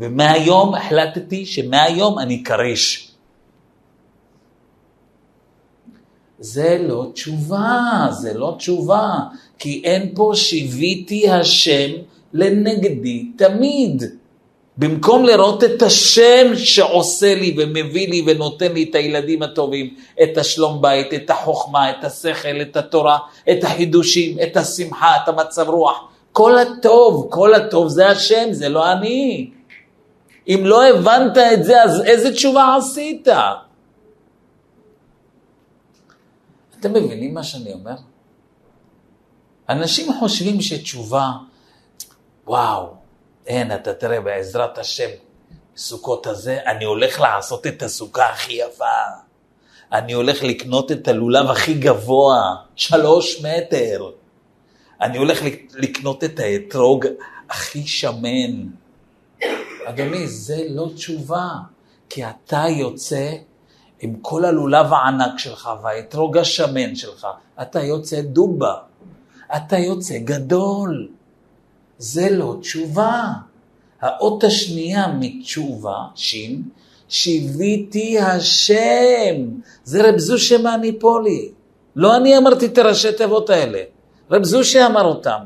ומהיום 0.00 0.74
החלטתי 0.74 1.46
שמהיום 1.46 2.18
אני 2.18 2.44
כריש. 2.44 3.10
זה 6.38 6.78
לא 6.88 7.06
תשובה, 7.14 8.06
זה 8.10 8.34
לא 8.34 8.54
תשובה, 8.58 9.08
כי 9.58 9.82
אין 9.84 10.12
פה 10.14 10.32
שיוויתי 10.34 11.30
השם 11.30 11.90
לנגדי 12.32 13.28
תמיד. 13.36 14.04
במקום 14.76 15.24
לראות 15.24 15.64
את 15.64 15.82
השם 15.82 16.56
שעושה 16.56 17.34
לי 17.34 17.56
ומביא 17.58 18.08
לי 18.08 18.24
ונותן 18.26 18.72
לי 18.72 18.86
את 18.90 18.94
הילדים 18.94 19.42
הטובים, 19.42 19.94
את 20.22 20.38
השלום 20.38 20.82
בית, 20.82 21.14
את 21.14 21.30
החוכמה, 21.30 21.90
את 21.90 22.04
השכל, 22.04 22.60
את 22.62 22.76
התורה, 22.76 23.18
את 23.50 23.64
החידושים, 23.64 24.36
את 24.42 24.56
השמחה, 24.56 25.16
את 25.22 25.28
המצב 25.28 25.68
רוח, 25.68 26.00
כל 26.32 26.58
הטוב, 26.58 27.26
כל 27.30 27.54
הטוב 27.54 27.88
זה 27.88 28.08
השם, 28.08 28.48
זה 28.50 28.68
לא 28.68 28.92
אני. 28.92 29.50
אם 30.54 30.60
לא 30.64 30.86
הבנת 30.86 31.38
את 31.38 31.64
זה, 31.64 31.82
אז 31.82 32.00
איזה 32.00 32.32
תשובה 32.32 32.76
עשית? 32.76 33.28
אתם 36.80 36.92
מבינים 36.92 37.34
מה 37.34 37.42
שאני 37.42 37.72
אומר? 37.72 37.94
אנשים 39.68 40.12
חושבים 40.18 40.60
שתשובה, 40.60 41.30
וואו, 42.46 42.94
אין, 43.46 43.74
אתה 43.74 43.94
תראה, 43.94 44.20
בעזרת 44.20 44.78
השם, 44.78 45.10
סוכות 45.76 46.26
הזה, 46.26 46.58
אני 46.66 46.84
הולך 46.84 47.20
לעשות 47.20 47.66
את 47.66 47.82
הסוכה 47.82 48.28
הכי 48.28 48.52
יפה. 48.52 48.84
אני 49.92 50.12
הולך 50.12 50.42
לקנות 50.42 50.92
את 50.92 51.08
הלולב 51.08 51.50
הכי 51.50 51.74
גבוה, 51.74 52.54
שלוש 52.76 53.44
מטר. 53.44 54.10
אני 55.00 55.18
הולך 55.18 55.40
לקנות 55.74 56.24
את 56.24 56.38
האתרוג 56.38 57.06
הכי 57.50 57.86
שמן. 57.86 58.79
אדוני, 59.90 60.26
זה 60.26 60.66
לא 60.68 60.90
תשובה, 60.94 61.48
כי 62.08 62.24
אתה 62.24 62.64
יוצא 62.68 63.32
עם 64.00 64.14
כל 64.22 64.44
הלולב 64.44 64.92
הענק 64.92 65.38
שלך 65.38 65.70
והאתרוג 65.82 66.38
השמן 66.38 66.94
שלך, 66.94 67.26
אתה 67.62 67.80
יוצא 67.82 68.20
דובה, 68.20 68.74
אתה 69.56 69.78
יוצא 69.78 70.18
גדול. 70.18 71.08
זה 71.98 72.30
לא 72.30 72.56
תשובה. 72.60 73.24
האות 74.00 74.44
השנייה 74.44 75.06
מתשובה, 75.20 75.96
שין, 76.14 76.62
שיוויתי 77.08 78.18
השם. 78.18 79.36
זה 79.84 80.08
רב 80.08 80.18
זושה 80.18 80.58
מהניפולי. 80.58 81.50
לא 81.96 82.16
אני 82.16 82.38
אמרתי 82.38 82.66
את 82.66 82.78
הראשי 82.78 83.12
תיבות 83.12 83.50
האלה. 83.50 83.82
רב 84.30 84.44
זושה 84.44 84.86
אמר 84.86 85.04
אותם. 85.04 85.40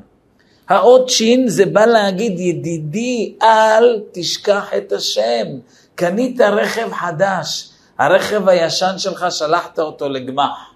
האות 0.69 1.09
שין 1.09 1.49
זה 1.49 1.67
בא 1.67 1.85
להגיד, 1.85 2.41
ידידי, 2.41 3.37
אל 3.43 4.03
תשכח 4.13 4.71
את 4.77 4.93
השם. 4.93 5.47
קנית 5.95 6.41
רכב 6.41 6.93
חדש, 6.93 7.71
הרכב 7.99 8.49
הישן 8.49 8.95
שלך, 8.99 9.27
שלחת 9.31 9.79
אותו 9.79 10.09
לגמח, 10.09 10.75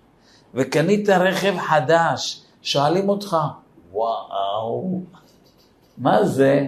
וקנית 0.55 1.09
רכב 1.09 1.59
חדש, 1.59 2.43
שואלים 2.63 3.09
אותך, 3.09 3.37
וואו, 3.93 5.01
מה 5.99 6.25
זה? 6.25 6.67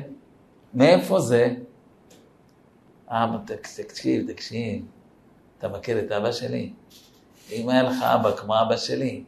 מאיפה 0.75 1.21
זה? 1.21 1.55
אבא, 3.09 3.37
תקשיב, 3.77 4.33
תקשיב, 4.33 4.85
אתה 5.59 5.69
מכיר 5.69 5.99
את 5.99 6.13
אבא 6.13 6.33
שלי? 6.33 6.73
אם 7.53 7.69
היה 7.69 7.83
לך 7.83 8.03
אבא 8.03 8.37
כמו 8.37 8.55
אבא 8.63 8.77
שלי, 8.77 9.25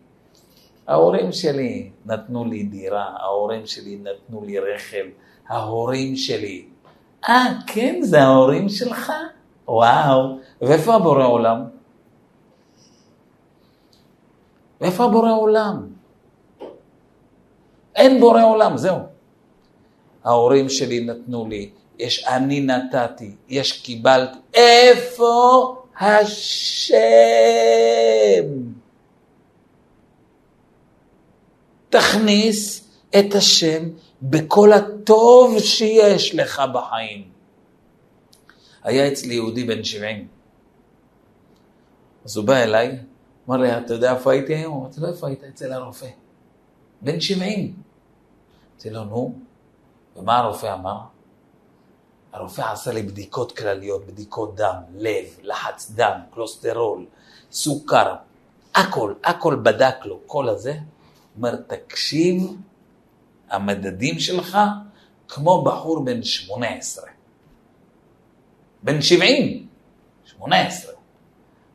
ההורים 0.87 1.33
שלי 1.33 1.91
נתנו 2.07 2.45
לי 2.45 2.63
דירה, 2.63 3.17
ההורים 3.21 3.67
שלי 3.67 3.97
נתנו 4.03 4.45
לי 4.45 4.59
רכב, 4.59 5.05
ההורים 5.49 6.17
שלי. 6.17 6.65
אה, 7.29 7.47
כן, 7.67 7.99
זה 8.03 8.23
ההורים 8.23 8.69
שלך? 8.69 9.13
וואו, 9.69 10.39
ואיפה 10.61 10.95
הבורא 10.95 11.25
עולם? 11.27 11.65
ואיפה 14.81 15.05
הבורא 15.05 15.33
עולם? 15.33 15.87
אין 17.97 18.21
בורא 18.21 18.45
עולם, 18.45 18.77
זהו. 18.77 18.99
ההורים 20.25 20.69
שלי 20.69 21.05
נתנו 21.05 21.49
לי, 21.49 21.71
יש 21.99 22.27
אני 22.27 22.61
נתתי, 22.61 23.35
יש 23.49 23.83
קיבלתי. 23.83 24.39
איפה 24.55 25.77
השם? 26.01 26.97
תכניס 31.93 32.89
את 33.19 33.35
השם 33.35 33.89
בכל 34.23 34.73
הטוב 34.73 35.59
שיש 35.59 36.35
לך 36.35 36.63
בחיים. 36.75 37.29
היה 38.83 39.09
אצלי 39.13 39.35
יהודי 39.35 39.65
בן 39.65 39.85
70. 39.85 40.29
אז 42.25 42.37
הוא 42.37 42.45
בא 42.45 42.57
אליי, 42.57 42.99
אמר 43.49 43.57
לי, 43.57 43.79
אתה 43.79 43.95
יודע 43.95 44.15
איפה 44.15 44.33
הייתי 44.33 44.55
היום? 44.55 44.81
אמרתי 44.81 45.01
לו, 45.01 45.09
איפה 45.09 45.27
היית? 45.27 45.45
אצל 45.45 45.73
הרופא. 45.73 46.09
בן 47.03 47.21
70. 47.21 47.75
אמרתי 48.73 48.91
לו, 48.91 49.05
נו, 49.05 49.35
ומה 50.17 50.39
הרופא 50.39 50.75
אמר? 50.75 50.99
הרופא 52.33 52.63
עשה 52.73 52.93
לי 52.93 53.03
בדיקות 53.03 53.57
כלליות, 53.59 54.07
בדיקות 54.07 54.57
דם, 54.57 54.77
לב, 54.95 55.25
לחץ 55.43 55.91
דם, 55.91 56.21
קלוסטרול, 56.35 57.07
סוכר, 57.53 58.15
הכל, 58.75 59.15
הכל 59.25 59.57
בדק 59.63 59.95
לו, 60.05 60.21
כל 60.27 60.49
הזה. 60.49 60.75
אומר, 61.37 61.57
תקשיב, 61.57 62.57
המדדים 63.51 64.19
שלך 64.19 64.59
כמו 65.29 65.65
בחור 65.65 66.05
בן 66.05 66.23
18. 66.23 67.05
בן 68.83 69.03
70, 69.03 69.67
18. 70.25 70.95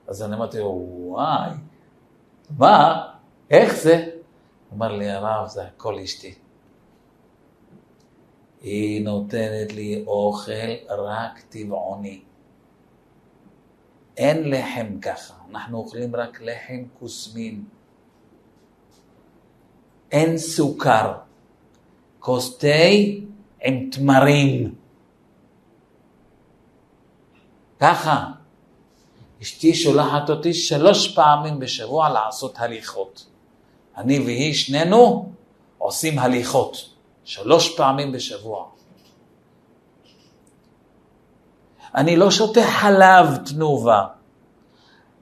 אז 0.07 0.23
אני 0.23 0.35
אמרתי 0.35 0.59
לו, 0.59 0.69
וואי, 0.69 1.49
מה, 2.57 3.07
איך 3.49 3.75
זה? 3.75 4.09
אמר 4.73 4.97
לי, 4.97 5.09
הרב, 5.09 5.47
זה 5.47 5.63
הכל 5.63 5.99
אשתי. 5.99 6.35
היא 8.61 9.03
נותנת 9.03 9.73
לי 9.73 10.03
אוכל 10.07 10.73
רק 10.89 11.39
טבעוני. 11.49 12.21
אין 14.17 14.49
לחם 14.49 14.99
ככה, 15.01 15.33
אנחנו 15.51 15.77
אוכלים 15.77 16.15
רק 16.15 16.41
לחם 16.41 16.83
כוסמין. 16.99 17.63
אין 20.11 20.37
סוכר, 20.37 21.13
כוס 22.19 22.57
תה 22.57 22.67
עם 23.63 23.89
תמרים. 23.89 24.75
ככה. 27.79 28.25
אשתי 29.41 29.73
שולחת 29.75 30.29
אותי 30.29 30.53
שלוש 30.53 31.15
פעמים 31.15 31.59
בשבוע 31.59 32.09
לעשות 32.09 32.59
הליכות. 32.59 33.25
אני 33.97 34.19
והיא, 34.19 34.53
שנינו, 34.53 35.31
עושים 35.77 36.19
הליכות. 36.19 36.89
שלוש 37.23 37.75
פעמים 37.77 38.11
בשבוע. 38.11 38.65
אני 41.95 42.15
לא 42.15 42.31
שותה 42.31 42.61
חלב 42.63 43.37
תנובה, 43.45 44.05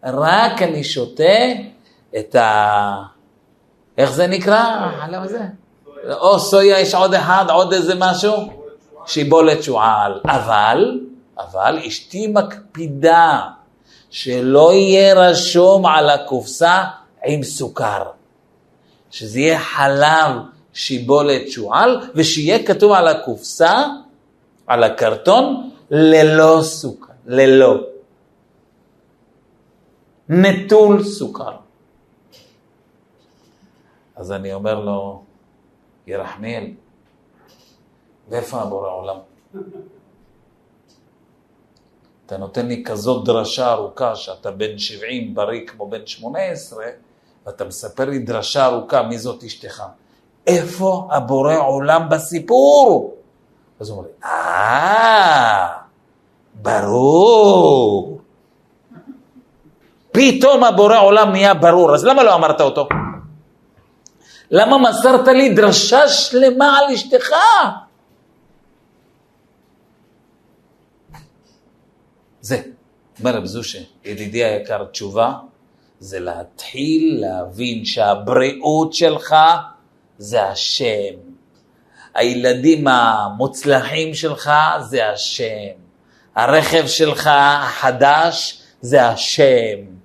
רק 0.04 0.62
אני 0.62 0.84
שותה 0.84 1.44
את 2.20 2.36
ה... 2.36 3.15
איך 3.98 4.12
זה 4.12 4.28
נקרא, 4.28 4.60
החלב 4.60 5.24
הזה? 5.24 5.42
או 6.12 6.40
סויה, 6.40 6.80
יש 6.80 6.96
עוד 6.96 7.14
אחד, 7.14 7.46
עוד 7.50 7.74
איזה 7.74 7.94
משהו? 7.98 8.34
שיבולת 9.06 9.64
שועל. 9.64 10.20
אבל, 10.26 11.00
אבל 11.40 11.80
אשתי 11.88 12.28
מקפידה 12.28 13.42
שלא 14.10 14.74
יהיה 14.74 15.14
רשום 15.14 15.86
על 15.86 16.10
הקופסה 16.10 16.84
עם 17.26 17.44
סוכר. 17.44 18.04
שזה 19.12 19.40
יהיה 19.40 19.60
חלב 19.60 20.32
שיבולת 20.74 21.50
שועל, 21.50 22.02
ושיהיה 22.16 22.64
כתוב 22.64 22.92
על 22.92 23.08
הקופסה, 23.08 23.84
על 24.68 24.84
הקרטון, 24.84 25.70
ללא 25.92 26.60
סוכר, 26.62 27.14
ללא. 27.26 27.78
נטול 30.30 31.04
סוכר. 31.04 31.65
אז 34.16 34.32
אני 34.32 34.54
אומר 34.54 34.80
לו, 34.80 35.24
ירחמיאל, 36.08 36.72
ואיפה 38.30 38.62
הבורא 38.62 38.90
עולם? 38.90 39.18
אתה 42.26 42.38
נותן 42.38 42.66
לי 42.66 42.84
כזאת 42.84 43.26
דרשה 43.26 43.72
ארוכה 43.72 44.16
שאתה 44.16 44.52
בן 44.52 44.78
70 44.78 45.36
בריא 45.36 45.68
כמו 45.68 45.90
בן 45.90 46.06
18, 46.06 46.86
ואתה 47.46 47.66
מספר 47.66 48.10
לי 48.10 48.20
דרשה 48.20 48.66
ארוכה 48.66 49.04
מי 49.04 49.18
זאת 49.18 49.44
אשתך. 49.44 49.84
איפה 50.48 51.08
הבורא 51.12 51.56
עולם 51.56 52.10
בסיפור? 52.10 53.16
אז 53.80 53.90
הוא 53.90 53.98
אומר 53.98 54.08
לי, 54.08 54.14
אה, 54.30 55.68
ברור. 56.54 58.20
פתאום 60.12 60.64
הבורא 60.64 61.00
עולם 61.00 61.32
נהיה 61.32 61.54
ברור, 61.54 61.96
אז 61.96 62.06
למה 62.06 62.24
לא 62.24 62.36
אמרת 62.36 62.62
אותו? 62.62 62.88
למה 64.52 64.78
מסרת 64.90 65.28
לי 65.28 65.54
דרשה 65.54 66.10
שלמה 66.10 66.78
על 66.78 66.94
אשתך? 66.94 67.30
זה, 72.42 72.62
אומר 73.20 73.36
רב 73.36 73.46
זושה, 73.46 73.80
ידידי 74.06 74.44
היקר, 74.44 74.86
תשובה 74.86 75.34
זה 76.00 76.20
להתחיל 76.20 77.18
להבין 77.22 77.86
שהבריאות 77.86 78.94
שלך 78.94 79.36
זה 80.18 80.44
השם. 80.44 81.16
הילדים 82.16 82.88
המוצלחים 82.88 84.14
שלך 84.14 84.52
זה 84.80 85.10
השם. 85.10 85.74
הרכב 86.36 86.88
שלך 86.88 87.30
החדש 87.34 88.62
זה 88.82 89.06
השם. 89.08 89.96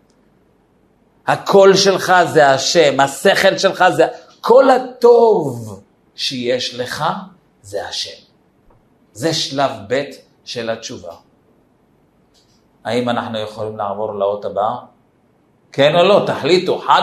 הקול 1.26 1.76
שלך 1.76 2.12
זה 2.32 2.50
השם, 2.50 3.00
השכל 3.00 3.58
שלך 3.58 3.84
זה... 3.96 4.06
כל 4.40 4.70
הטוב 4.70 5.82
שיש 6.14 6.74
לך 6.74 7.04
זה 7.62 7.88
השם. 7.88 8.24
זה 9.12 9.34
שלב 9.34 9.70
ב' 9.88 10.04
של 10.44 10.70
התשובה. 10.70 11.14
האם 12.84 13.08
אנחנו 13.08 13.38
יכולים 13.38 13.76
לעבור 13.76 14.14
לאות 14.14 14.44
הבאה? 14.44 14.76
כן 15.72 15.94
או 15.96 16.02
לא? 16.02 16.22
תחליטו, 16.26 16.78
חד, 16.78 17.02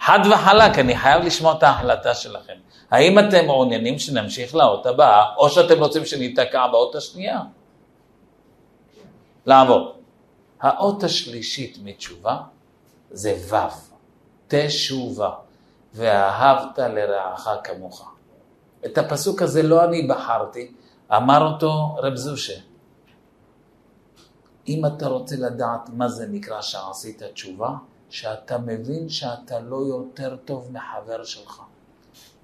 חד 0.00 0.18
וחלק, 0.30 0.78
אני 0.78 0.96
חייב 0.96 1.24
לשמוע 1.24 1.54
את 1.58 1.62
ההחלטה 1.62 2.14
שלכם. 2.14 2.54
האם 2.90 3.18
אתם 3.18 3.46
מעוניינים 3.46 3.98
שנמשיך 3.98 4.54
לאות 4.54 4.86
הבאה, 4.86 5.34
או 5.36 5.50
שאתם 5.50 5.78
רוצים 5.78 6.06
שניתקע 6.06 6.66
באות 6.66 6.94
השנייה? 6.94 7.40
לעבור. 9.46 9.94
האות 10.60 11.04
השלישית 11.04 11.78
מתשובה 11.82 12.36
זה 13.10 13.34
ו', 13.50 13.56
תשובה, 14.48 15.30
ואהבת 15.94 16.78
לרעך 16.78 17.48
כמוך. 17.64 18.12
את 18.86 18.98
הפסוק 18.98 19.42
הזה 19.42 19.62
לא 19.62 19.84
אני 19.84 20.06
בחרתי, 20.06 20.72
אמר 21.16 21.52
אותו 21.52 21.96
רב 21.98 22.14
זושה. 22.14 22.60
אם 24.68 24.86
אתה 24.86 25.06
רוצה 25.06 25.36
לדעת 25.36 25.88
מה 25.92 26.08
זה 26.08 26.26
נקרא 26.26 26.60
שעשית 26.60 27.22
תשובה, 27.22 27.70
שאתה 28.10 28.58
מבין 28.58 29.08
שאתה 29.08 29.60
לא 29.60 29.76
יותר 29.76 30.36
טוב 30.44 30.70
מחבר 30.72 31.24
שלך. 31.24 31.60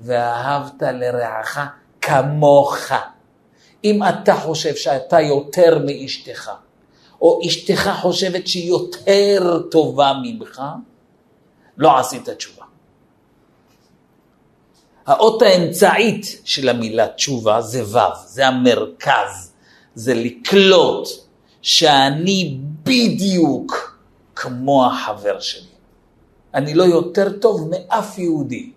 ואהבת 0.01 0.83
לרעך 0.83 1.59
כמוך. 2.01 2.77
אם 3.85 4.01
אתה 4.09 4.35
חושב 4.35 4.75
שאתה 4.75 5.21
יותר 5.21 5.79
מאשתך, 5.87 6.51
או 7.21 7.41
אשתך 7.47 7.91
חושבת 8.01 8.47
שהיא 8.47 8.69
יותר 8.69 9.63
טובה 9.71 10.13
ממך, 10.23 10.63
לא 11.77 11.99
עשית 11.99 12.29
תשובה. 12.29 12.60
האות 15.07 15.43
האמצעית 15.43 16.41
של 16.45 16.69
המילה 16.69 17.09
תשובה 17.09 17.61
זה 17.61 17.85
ו', 17.85 18.15
זה 18.27 18.47
המרכז, 18.47 19.53
זה 19.95 20.15
לקלוט 20.15 21.09
שאני 21.63 22.59
בדיוק 22.83 23.99
כמו 24.37 24.87
החבר 24.87 25.41
שלי. 25.41 25.71
אני 26.55 26.75
לא 26.75 26.85
יותר 26.85 27.33
טוב 27.33 27.71
מאף 27.71 28.19
יהודי. 28.19 28.71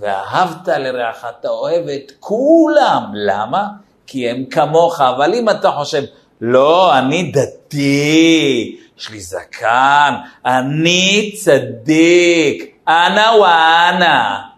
ואהבת 0.00 0.68
לרעך, 0.68 1.26
אתה 1.38 1.48
אוהב 1.48 1.88
את 1.88 2.12
כולם. 2.20 3.02
למה? 3.14 3.68
כי 4.06 4.30
הם 4.30 4.44
כמוך. 4.44 5.00
אבל 5.00 5.34
אם 5.34 5.50
אתה 5.50 5.70
חושב, 5.70 6.02
לא, 6.40 6.98
אני 6.98 7.32
דתי, 7.32 8.76
יש 8.98 9.10
לי 9.10 9.20
זקן, 9.20 10.14
אני 10.46 11.34
צדיק, 11.36 12.76
אנא 12.88 13.30
ואנא. 13.40 14.53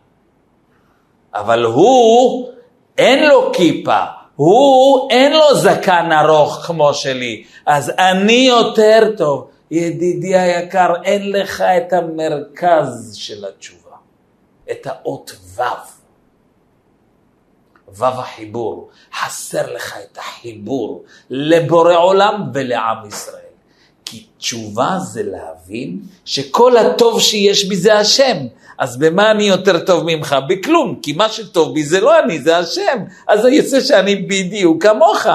אבל 1.41 1.65
הוא, 1.65 2.49
אין 2.99 3.29
לו 3.29 3.53
כיפה, 3.53 4.01
הוא, 4.37 5.11
אין 5.11 5.33
לו 5.33 5.55
זקן 5.55 6.09
ארוך 6.13 6.55
כמו 6.55 6.95
שלי, 6.95 7.45
אז 7.67 7.93
אני 7.99 8.47
יותר 8.49 9.03
טוב. 9.17 9.49
ידידי 9.71 10.37
היקר, 10.37 10.93
אין 11.05 11.33
לך 11.33 11.61
את 11.61 11.93
המרכז 11.93 13.15
של 13.15 13.45
התשובה, 13.45 13.97
את 14.71 14.87
האות 14.87 15.37
ו'. 15.57 15.63
ו' 17.99 18.05
החיבור, 18.05 18.91
חסר 19.15 19.73
לך 19.73 19.97
את 19.97 20.19
החיבור 20.19 21.05
לבורא 21.31 21.95
עולם 21.95 22.51
ולעם 22.55 23.09
ישראל. 23.09 23.43
כי 24.05 24.27
תשובה 24.39 24.99
זה 24.99 25.23
להבין 25.23 25.99
שכל 26.25 26.77
הטוב 26.77 27.21
שיש 27.21 27.65
בי 27.65 27.77
זה 27.77 27.99
השם. 27.99 28.37
אז 28.79 28.97
במה 28.97 29.31
אני 29.31 29.45
יותר 29.45 29.79
טוב 29.79 30.05
ממך? 30.07 30.37
בכלום, 30.49 30.99
כי 31.03 31.13
מה 31.13 31.29
שטוב 31.29 31.75
בי 31.75 31.83
זה 31.83 32.01
לא 32.01 32.21
אני, 32.21 32.39
זה 32.39 32.57
השם. 32.57 32.99
אז 33.29 33.45
יוצא 33.45 33.81
שאני 33.81 34.17
בדיוק 34.17 34.83
כמוך. 34.83 35.27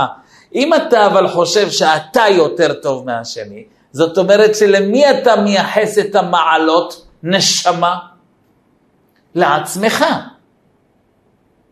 אם 0.55 0.73
אתה 0.73 1.07
אבל 1.07 1.27
חושב 1.27 1.69
שאתה 1.69 2.23
יותר 2.29 2.73
טוב 2.73 3.05
מהשני, 3.05 3.63
זאת 3.91 4.17
אומרת 4.17 4.55
שלמי 4.55 5.09
אתה 5.09 5.35
מייחס 5.35 5.97
את 5.99 6.15
המעלות 6.15 7.05
נשמה? 7.23 7.95
לעצמך. 9.35 10.05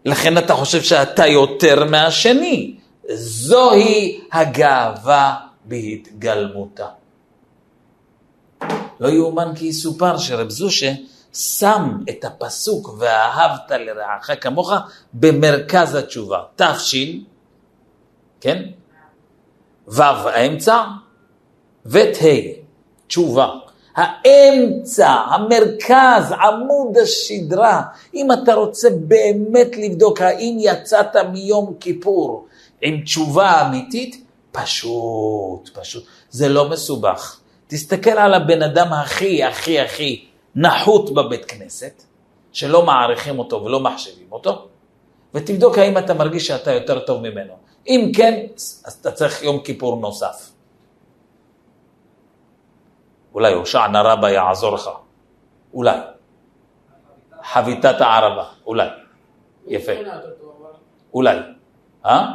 לכן 0.06 0.38
אתה 0.38 0.54
חושב 0.54 0.82
שאתה 0.82 1.28
יותר 1.28 1.86
מהשני. 1.86 2.76
זוהי 3.14 4.20
הגאווה 4.32 5.36
בהתגלמותה. 5.66 6.86
לא 9.00 9.08
יאומן 9.08 9.52
כי 9.56 9.66
יסופר 9.66 10.18
שרב 10.18 10.50
זושה 10.50 10.94
שם 11.34 11.98
את 12.10 12.26
הפסוק 12.26 12.96
ואהבת 12.98 13.72
לרעך 13.72 14.30
כמוך 14.42 14.74
במרכז 15.14 15.96
התשובה. 15.96 16.40
תש, 16.56 16.96
כן? 18.42 18.64
ו' 19.88 20.02
האמצע, 20.02 20.84
ו"ה, 21.86 22.02
תשובה. 23.08 23.50
האמצע, 23.96 25.10
המרכז, 25.10 26.32
עמוד 26.32 26.98
השדרה. 26.98 27.82
אם 28.14 28.32
אתה 28.32 28.54
רוצה 28.54 28.90
באמת 28.90 29.78
לבדוק 29.78 30.22
האם 30.22 30.58
יצאת 30.60 31.16
מיום 31.16 31.74
כיפור 31.80 32.48
עם 32.82 33.02
תשובה 33.02 33.68
אמיתית, 33.68 34.26
פשוט, 34.52 35.70
פשוט. 35.74 36.04
זה 36.30 36.50
לא 36.50 36.70
מסובך. 36.70 37.40
תסתכל 37.68 38.10
על 38.10 38.34
הבן 38.34 38.62
אדם 38.62 38.94
הכי, 38.94 39.44
הכי, 39.44 39.80
הכי 39.80 40.26
נחות 40.56 41.14
בבית 41.14 41.46
כנסת, 41.46 42.04
שלא 42.52 42.86
מעריכים 42.86 43.40
אותו 43.40 43.64
ולא 43.64 43.80
מחשבים 43.80 44.28
אותו, 44.32 44.68
ותבדוק 45.34 45.78
האם 45.78 45.98
אתה 45.98 46.14
מרגיש 46.14 46.48
שאתה 46.48 46.72
יותר 46.72 47.00
טוב 47.00 47.22
ממנו. 47.22 47.54
אם 47.88 48.12
כן, 48.16 48.46
אז 48.56 48.98
אתה 49.02 49.12
צריך 49.12 49.44
יום 49.44 49.60
כיפור 49.60 50.00
נוסף. 50.00 50.52
אולי 53.34 53.54
הושענא 53.54 53.98
רבה 53.98 54.32
יעזור 54.32 54.76
לך, 54.76 54.90
אולי. 55.74 55.98
חביתת 57.44 58.02
הערבה, 58.02 58.46
אולי. 58.66 58.88
יפה. 59.68 59.92
אולי. 61.14 61.38
אה? 62.06 62.26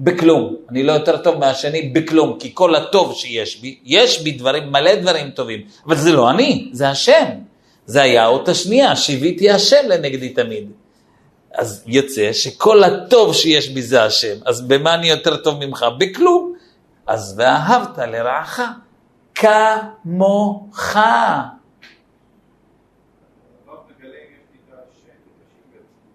בכלום. 0.00 0.56
אני 0.70 0.82
לא 0.82 0.92
יותר 0.92 1.16
טוב 1.16 1.38
מהשני 1.38 1.82
בכלום, 1.82 2.38
כי 2.38 2.50
כל 2.54 2.74
הטוב 2.74 3.14
שיש 3.14 3.60
בי, 3.60 3.78
יש 3.84 4.22
בי 4.22 4.32
דברים, 4.32 4.72
מלא 4.72 4.94
דברים 4.94 5.30
טובים, 5.30 5.60
אבל 5.86 5.96
זה 5.96 6.12
לא 6.12 6.30
אני, 6.30 6.68
זה 6.72 6.88
השם. 6.88 7.28
זה 7.86 8.02
היה 8.02 8.24
האות 8.24 8.48
השנייה, 8.48 8.96
שיוויתי 8.96 9.50
השם 9.50 9.88
לנגדי 9.88 10.28
תמיד. 10.28 10.70
אז 11.54 11.84
יוצא 11.86 12.32
שכל 12.32 12.84
הטוב 12.84 13.34
שיש 13.34 13.68
בי 13.68 13.82
זה 13.82 14.04
השם, 14.04 14.36
אז 14.46 14.68
במה 14.68 14.94
אני 14.94 15.10
יותר 15.10 15.36
טוב 15.36 15.64
ממך? 15.64 15.86
בכלום. 15.98 16.54
אז 17.06 17.34
ואהבת 17.38 17.98
לרעך 17.98 18.60
כמוך. 19.34 20.96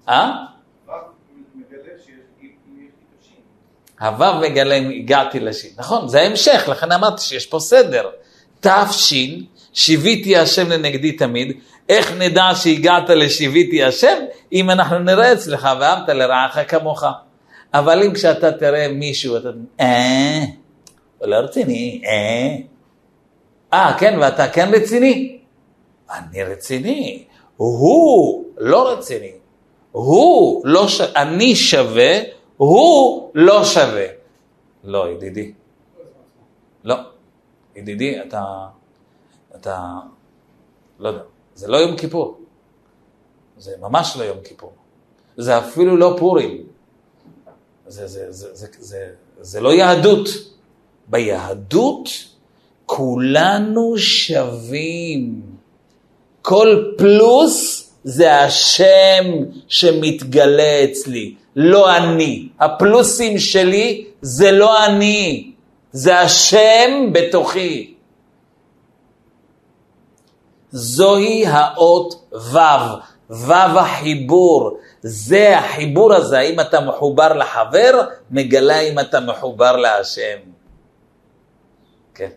אה? 0.09 0.45
הוו 4.01 4.39
מגלה 4.41 4.75
אם 4.75 4.89
הגעתי 4.89 5.39
לשין. 5.39 5.69
נכון, 5.77 6.07
זה 6.07 6.21
ההמשך, 6.21 6.65
לכן 6.71 6.91
אמרתי 6.91 7.21
שיש 7.21 7.45
פה 7.45 7.59
סדר. 7.59 8.09
תש"ן, 8.59 9.41
שיוויתי 9.73 10.37
השם 10.37 10.69
לנגדי 10.69 11.11
תמיד. 11.11 11.57
איך 11.89 12.11
נדע 12.11 12.49
שהגעת 12.55 13.09
לשיוויתי 13.09 13.83
השם? 13.83 14.17
אם 14.53 14.69
אנחנו 14.69 14.99
נראה 14.99 15.33
אצלך 15.33 15.69
ואהבת 15.79 16.09
לרעך 16.09 16.57
כמוך. 16.67 17.03
אבל 17.73 18.03
אם 18.03 18.13
כשאתה 18.13 18.51
תראה 18.51 18.87
מישהו, 18.87 19.37
אתה... 19.37 19.49
אה, 19.79 20.43
לא 21.21 21.35
רציני, 21.35 22.01
אה. 22.05 22.55
אה, 23.73 23.97
כן, 23.97 24.17
ואתה 24.21 24.47
כן 24.47 24.69
רציני? 24.73 25.37
אני 26.15 26.43
רציני. 26.43 27.23
הוא 27.57 28.45
לא 28.57 28.91
רציני. 28.91 29.31
הוא 29.91 30.61
לא 30.65 30.87
ש... 30.87 31.01
אני 31.01 31.55
שווה, 31.55 32.19
הוא 32.57 33.31
לא 33.33 33.63
שווה. 33.63 34.05
לא, 34.83 35.09
ידידי. 35.09 35.53
לא. 36.83 36.95
ידידי, 37.75 38.21
אתה... 38.21 38.67
אתה... 39.55 39.99
לא 40.99 41.07
יודע. 41.09 41.23
זה 41.55 41.67
לא 41.67 41.77
יום 41.77 41.97
כיפור. 41.97 42.37
זה 43.57 43.71
ממש 43.81 44.17
לא 44.19 44.23
יום 44.23 44.37
כיפור. 44.43 44.73
זה 45.37 45.57
אפילו 45.57 45.97
לא 45.97 46.15
פורים. 46.19 46.63
זה, 47.87 48.07
זה, 48.07 48.31
זה, 48.31 48.55
זה, 48.55 48.67
זה, 48.79 49.09
זה 49.39 49.61
לא 49.61 49.73
יהדות. 49.73 50.29
ביהדות 51.07 52.09
כולנו 52.85 53.97
שווים. 53.97 55.41
כל 56.41 56.93
פלוס 56.97 57.89
זה 58.03 58.39
השם 58.39 59.23
שמתגלה 59.67 60.83
אצלי, 60.83 61.35
לא 61.55 61.97
אני. 61.97 62.49
הפלוסים 62.59 63.39
שלי 63.39 64.07
זה 64.21 64.51
לא 64.51 64.85
אני, 64.85 65.51
זה 65.91 66.19
השם 66.19 67.09
בתוכי. 67.11 67.95
זוהי 70.71 71.45
האות 71.47 72.31
ו', 72.33 72.57
ו' 73.29 73.53
החיבור. 73.53 74.77
זה 75.01 75.57
החיבור 75.57 76.13
הזה, 76.13 76.39
האם 76.39 76.59
אתה 76.59 76.81
מחובר 76.81 77.33
לחבר, 77.33 78.01
מגלה 78.31 78.79
אם 78.79 78.99
אתה 78.99 79.19
מחובר 79.19 79.75
להשם. 79.75 80.37
כן, 82.13 82.29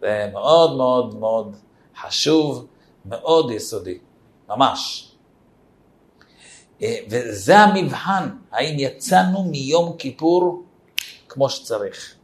זה 0.00 0.28
מאוד 0.32 0.76
מאוד 0.76 1.14
מאוד 1.14 1.56
חשוב, 2.00 2.66
מאוד 3.04 3.50
יסודי, 3.50 3.98
ממש. 4.48 5.09
אה, 6.82 6.96
וזה 7.10 7.58
המבחן, 7.58 8.28
האם 8.52 8.76
יצאנו 8.78 9.42
מיום 9.42 9.96
כיפור 9.98 10.62
כמו 11.28 11.50
שצריך. 11.50 12.14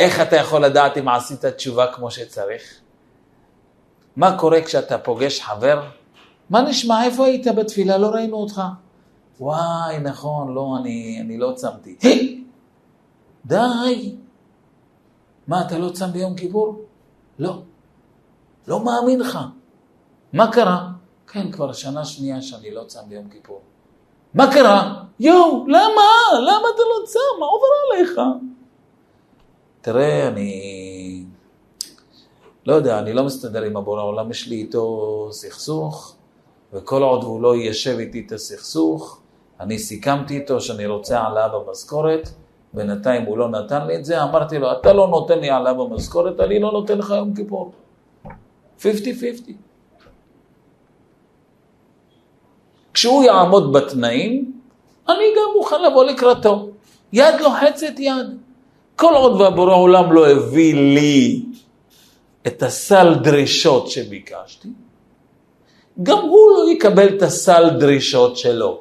איך 0.00 0.20
אתה 0.20 0.36
יכול 0.36 0.64
לדעת 0.64 0.98
אם 0.98 1.08
עשית 1.08 1.44
תשובה 1.44 1.92
כמו 1.92 2.10
שצריך? 2.10 2.62
מה 4.16 4.38
קורה 4.38 4.62
כשאתה 4.62 4.98
פוגש 4.98 5.40
חבר? 5.40 5.82
מה 6.50 6.62
נשמע, 6.62 7.04
איפה 7.04 7.26
היית 7.26 7.46
בתפילה? 7.46 7.98
לא 7.98 8.06
ראינו 8.06 8.36
אותך. 8.36 8.62
וואי, 9.40 9.98
נכון, 9.98 10.54
לא, 10.54 10.76
אני, 10.80 11.18
אני 11.20 11.38
לא 11.38 11.52
צמתי. 11.56 11.96
די. 13.46 14.14
מה, 15.46 15.66
אתה 15.66 15.78
לא 15.78 15.90
צם 15.90 16.12
ביום 16.12 16.36
כיפור? 16.36 16.80
לא. 17.38 17.62
לא 18.68 18.84
מאמין 18.84 19.20
לך. 19.20 19.38
מה 20.32 20.52
קרה? 20.52 20.93
כן, 21.26 21.52
כבר 21.52 21.72
שנה 21.72 22.04
שנייה 22.04 22.42
שאני 22.42 22.70
לא 22.70 22.84
צם 22.86 23.00
ביום 23.08 23.28
כיפור. 23.28 23.60
מה 24.34 24.52
קרה? 24.52 25.02
יואו, 25.20 25.66
למה? 25.66 26.02
למה 26.40 26.68
אתה 26.74 26.82
לא 26.82 27.06
צם? 27.06 27.40
מה 27.40 27.46
עובר 27.46 27.66
עליך? 27.94 28.20
תראה, 29.80 30.28
אני... 30.28 31.24
לא 32.66 32.74
יודע, 32.74 32.98
אני 32.98 33.12
לא 33.12 33.24
מסתדר 33.24 33.62
עם 33.62 33.76
הבורא 33.76 34.00
העולם, 34.00 34.30
יש 34.30 34.48
לי 34.48 34.56
איתו 34.56 35.28
סכסוך, 35.30 36.16
וכל 36.72 37.02
עוד 37.02 37.22
הוא 37.22 37.42
לא 37.42 37.56
יישב 37.56 37.98
איתי 37.98 38.24
את 38.26 38.32
הסכסוך, 38.32 39.20
אני 39.60 39.78
סיכמתי 39.78 40.34
איתו 40.36 40.60
שאני 40.60 40.86
רוצה 40.86 41.20
העלאה 41.20 41.48
במשכורת, 41.48 42.28
בינתיים 42.72 43.24
הוא 43.24 43.38
לא 43.38 43.48
נתן 43.48 43.86
לי 43.86 43.96
את 43.96 44.04
זה, 44.04 44.22
אמרתי 44.22 44.58
לו, 44.58 44.72
אתה 44.72 44.92
לא 44.92 45.08
נותן 45.08 45.38
לי 45.38 45.50
העלאה 45.50 45.74
במשכורת, 45.74 46.40
אני 46.40 46.58
לא 46.58 46.72
נותן 46.72 46.98
לך 46.98 47.10
יום 47.10 47.34
כיפור. 47.34 47.72
50-50. 48.80 48.84
כשהוא 52.94 53.24
יעמוד 53.24 53.72
בתנאים, 53.72 54.60
אני 55.08 55.24
גם 55.36 55.52
מוכן 55.56 55.82
לבוא 55.82 56.04
לקראתו. 56.04 56.68
יד 57.12 57.40
לוחצת 57.40 57.98
יד. 57.98 58.26
כל 58.96 59.14
עוד 59.14 59.40
והבורא 59.40 59.74
עולם 59.74 60.12
לא 60.12 60.28
הביא 60.28 60.74
לי 60.74 61.42
את 62.46 62.62
הסל 62.62 63.14
דרישות 63.14 63.90
שביקשתי, 63.90 64.68
גם 66.02 66.18
הוא 66.18 66.50
לא 66.50 66.70
יקבל 66.70 67.16
את 67.16 67.22
הסל 67.22 67.70
דרישות 67.80 68.36
שלו. 68.36 68.80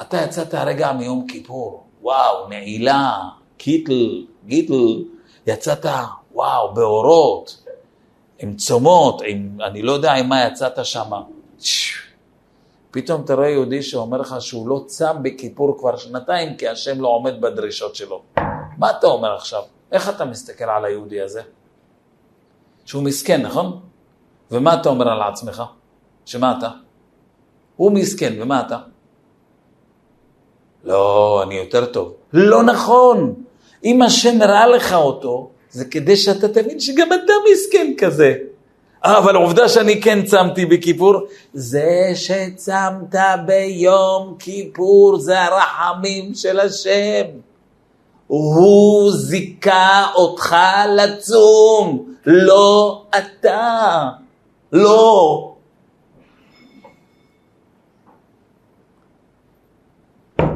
אתה 0.00 0.16
יצאת 0.16 0.54
הרגע 0.54 0.92
מיום 0.92 1.26
כיפור, 1.26 1.86
וואו, 2.02 2.48
נעילה, 2.48 3.18
קיטל, 3.56 4.26
גיטל, 4.46 5.04
יצאת, 5.46 5.86
וואו, 6.32 6.74
באורות, 6.74 7.65
עם 8.38 8.56
צומות, 8.56 9.22
עם, 9.26 9.58
אני 9.60 9.82
לא 9.82 9.92
יודע 9.92 10.12
עם 10.12 10.28
מה 10.28 10.44
יצאת 10.44 10.84
שם. 10.84 11.10
פתאום 12.90 13.24
אתה 13.24 13.34
רואה 13.34 13.48
יהודי 13.48 13.82
שאומר 13.82 14.18
לך 14.18 14.36
שהוא 14.40 14.68
לא 14.68 14.82
צם 14.86 15.16
בכיפור 15.22 15.78
כבר 15.78 15.96
שנתיים, 15.96 16.56
כי 16.56 16.68
השם 16.68 17.00
לא 17.00 17.08
עומד 17.08 17.40
בדרישות 17.40 17.94
שלו. 17.96 18.22
מה 18.78 18.90
אתה 18.90 19.06
אומר 19.06 19.34
עכשיו? 19.34 19.62
איך 19.92 20.08
אתה 20.08 20.24
מסתכל 20.24 20.64
על 20.64 20.84
היהודי 20.84 21.20
הזה? 21.20 21.42
שהוא 22.84 23.02
מסכן, 23.02 23.42
נכון? 23.42 23.80
ומה 24.50 24.74
אתה 24.74 24.88
אומר 24.88 25.08
על 25.08 25.22
עצמך? 25.22 25.62
שמה 26.24 26.54
אתה? 26.58 26.68
הוא 27.76 27.92
מסכן, 27.92 28.42
ומה 28.42 28.60
אתה? 28.60 28.78
לא, 30.84 31.42
אני 31.42 31.54
יותר 31.54 31.86
טוב. 31.86 32.12
לא 32.32 32.62
נכון. 32.62 33.34
אם 33.84 34.02
השם 34.02 34.42
הראה 34.42 34.66
לך 34.66 34.92
אותו, 34.92 35.50
זה 35.70 35.84
כדי 35.84 36.16
שאתה 36.16 36.48
תבין 36.48 36.80
שגם 36.80 37.08
אתה 37.12 37.32
מסכן 37.52 37.92
כזה. 37.98 38.34
אבל 39.04 39.36
עובדה 39.36 39.68
שאני 39.68 40.02
כן 40.02 40.24
צמתי 40.24 40.66
בכיפור, 40.66 41.14
זה 41.54 42.12
שצמת 42.14 43.14
ביום 43.46 44.36
כיפור 44.38 45.18
זה 45.18 45.40
הרחמים 45.40 46.34
של 46.34 46.60
השם. 46.60 47.24
הוא 48.26 49.12
זיכה 49.12 50.06
אותך 50.14 50.56
לצום, 50.96 52.14
לא 52.26 53.04
אתה. 53.18 54.08
לא. 54.72 55.54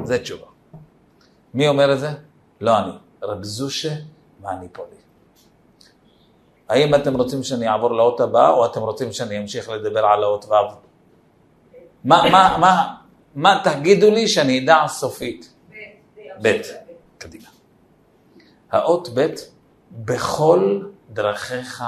זה 0.05 0.19
תשובה. 0.19 0.47
מי 1.55 1.69
אומר 1.69 1.93
את 1.93 2.01
זה? 2.01 2.11
לא 2.61 2.79
אני. 2.79 2.91
רב 3.23 3.43
זושה 3.43 3.95
מהניפולי. 4.43 5.00
האם 6.71 6.95
אתם 6.95 7.17
רוצים 7.17 7.43
שאני 7.43 7.69
אעבור 7.69 7.95
לאות 7.95 8.21
הבאה, 8.21 8.51
או 8.51 8.67
אתם 8.67 8.81
רוצים 8.81 9.13
שאני 9.13 9.39
אמשיך 9.39 9.69
לדבר 9.69 10.07
על 10.07 10.23
האות 10.23 10.45
ו'? 10.45 10.55
מה, 12.05 12.23
מה, 12.33 12.57
מה, 12.61 12.95
מה 13.35 13.61
תגידו 13.65 14.11
לי 14.11 14.29
שאני 14.29 14.65
אדע 14.65 14.85
סופית? 14.87 15.53
ב'. 16.43 16.61
קדימה. 17.19 17.49
האות 18.71 19.09
ב', 19.15 19.27
בכל 19.91 20.83
דרכיך 21.11 21.85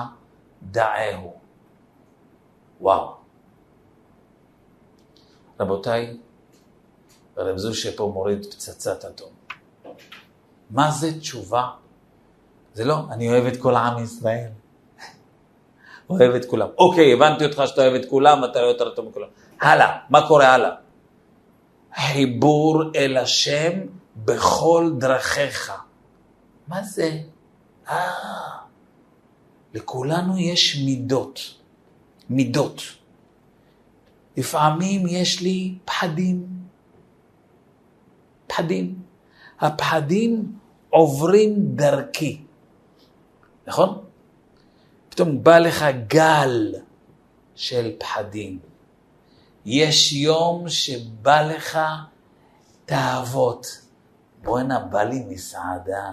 דעהו. 0.62 1.34
וואו. 2.80 3.14
רבותיי, 5.60 6.16
רב 7.36 7.56
זושה 7.56 7.96
פה 7.96 8.10
מוריד 8.14 8.46
פצצת 8.46 9.04
אטום. 9.04 9.30
מה 10.70 10.90
זה 10.90 11.18
תשובה? 11.18 11.68
זה 12.74 12.84
לא, 12.84 12.96
אני 13.10 13.28
אוהב 13.28 13.46
את 13.46 13.56
כל 13.56 13.74
עם 13.76 14.04
ישראל. 14.04 14.50
אוהב 16.20 16.35
את 16.35 16.44
כולם. 16.44 16.68
אוקיי, 16.79 17.12
הבנתי 17.12 17.44
אותך 17.44 17.62
שאתה 17.66 17.83
אוהב 17.83 17.94
את 17.94 18.07
כולם, 18.11 18.44
אתה 18.44 18.59
יותר 18.59 18.90
טוב 18.90 19.09
מכולם. 19.09 19.29
הלאה, 19.61 19.98
מה 20.11 20.29
קורה 20.29 20.55
הלאה? 20.55 20.70
חיבור 21.96 22.83
אל 22.96 23.16
השם 23.16 23.70
בכל 24.16 24.90
דרכיך. 24.98 25.72
מה 26.68 26.83
זה? 26.83 27.18
אה, 27.90 28.11
לכולנו 29.75 30.38
יש 30.38 30.83
מידות. 30.85 31.55
מידות. 32.31 32.83
לפעמים 34.37 35.07
יש 35.07 35.40
לי 35.40 35.75
פחדים. 35.85 36.46
פחדים. 38.46 38.94
הפחדים 39.61 40.53
עוברים 40.90 41.55
דרכי, 41.59 42.40
נכון? 43.66 44.05
פתאום 45.12 45.44
בא 45.44 45.59
לך 45.59 45.85
גל 46.07 46.75
של 47.55 47.96
פחדים. 47.98 48.59
יש 49.64 50.12
יום 50.12 50.68
שבא 50.68 51.42
לך 51.42 51.79
תאוות. 52.85 53.66
בואנה, 54.42 54.79
בא 54.79 55.03
לי 55.03 55.25
מסעדה. 55.29 56.11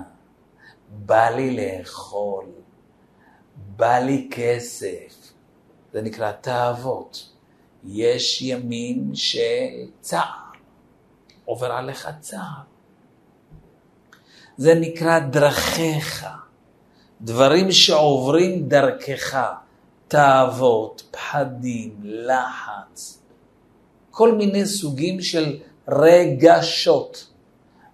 בא 0.89 1.29
לי 1.29 1.55
לאכול, 1.55 2.45
בא 3.55 3.99
לי 3.99 4.27
כסף. 4.31 5.33
זה 5.93 6.01
נקרא 6.01 6.31
תאוות. 6.31 7.29
יש 7.83 8.41
ימים 8.41 9.11
של 9.15 9.89
צער, 10.01 10.51
עובר 11.45 11.71
עליך 11.71 12.09
צער. 12.19 12.61
זה 14.57 14.75
נקרא 14.75 15.19
דרכיך, 15.19 16.27
דברים 17.21 17.71
שעוברים 17.71 18.69
דרכך, 18.69 19.43
תאוות, 20.07 21.03
פחדים, 21.11 21.95
לחץ, 22.03 23.19
כל 24.11 24.31
מיני 24.31 24.65
סוגים 24.65 25.21
של 25.21 25.57
רגשות. 25.87 27.27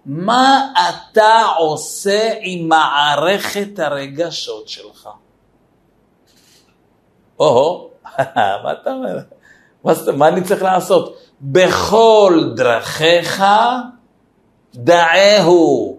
מה 0.06 0.72
אתה 0.78 1.42
עושה 1.58 2.32
עם 2.40 2.68
מערכת 2.68 3.78
הרגשות 3.78 4.68
שלך? 4.68 5.08
או, 7.38 7.88
מה 8.62 8.72
אתה 8.72 8.92
אומר? 8.92 9.18
מה, 10.16 10.28
אני 10.28 10.44
צריך 10.44 10.62
לעשות? 10.62 11.18
בכל 11.40 12.52
דרכיך 12.56 13.44
דעהו. 14.74 15.98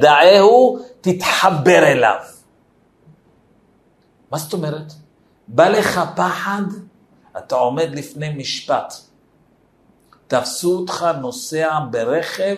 דעהו, 0.00 0.78
תתחבר 1.00 1.82
אליו. 1.86 2.20
מה 4.30 4.38
זאת 4.38 4.52
אומרת? 4.52 4.92
בא 5.48 5.68
לך 5.68 6.00
פחד, 6.16 6.62
אתה 7.38 7.54
עומד 7.54 7.88
לפני 7.98 8.28
משפט. 8.36 8.94
תפסו 10.26 10.78
אותך 10.78 11.06
נוסע 11.20 11.78
ברכב 11.90 12.56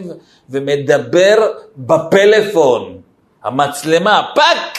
ומדבר 0.51 1.53
בפלאפון. 1.77 3.01
המצלמה, 3.43 4.23
fuck! 4.35 4.79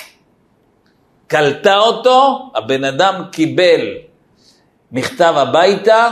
קלטה 1.28 1.78
אותו, 1.78 2.50
הבן 2.56 2.84
אדם 2.84 3.24
קיבל 3.32 3.80
מכתב 4.92 5.34
הביתה, 5.38 6.10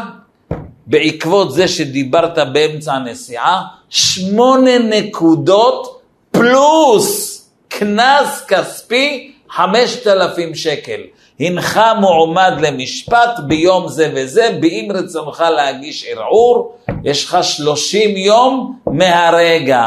בעקבות 0.88 1.54
זה 1.54 1.68
שדיברת 1.68 2.38
באמצע 2.54 2.94
הנסיעה, 2.94 3.64
שמונה 3.90 4.80
נקודות 4.80 6.02
פלוס 6.32 7.31
קנס 7.71 8.45
כספי 8.47 9.34
חמשת 9.49 10.07
אלפים 10.07 10.55
שקל. 10.55 11.01
הנך 11.39 11.79
מועמד 11.99 12.51
למשפט 12.62 13.39
ביום 13.47 13.88
זה 13.88 14.12
וזה, 14.15 14.57
באם 14.62 14.88
רצונך 14.91 15.39
להגיש 15.39 16.05
ערעור, 16.05 16.77
יש 17.03 17.25
לך 17.25 17.38
שלושים 17.41 18.17
יום 18.17 18.79
מהרגע. 18.86 19.86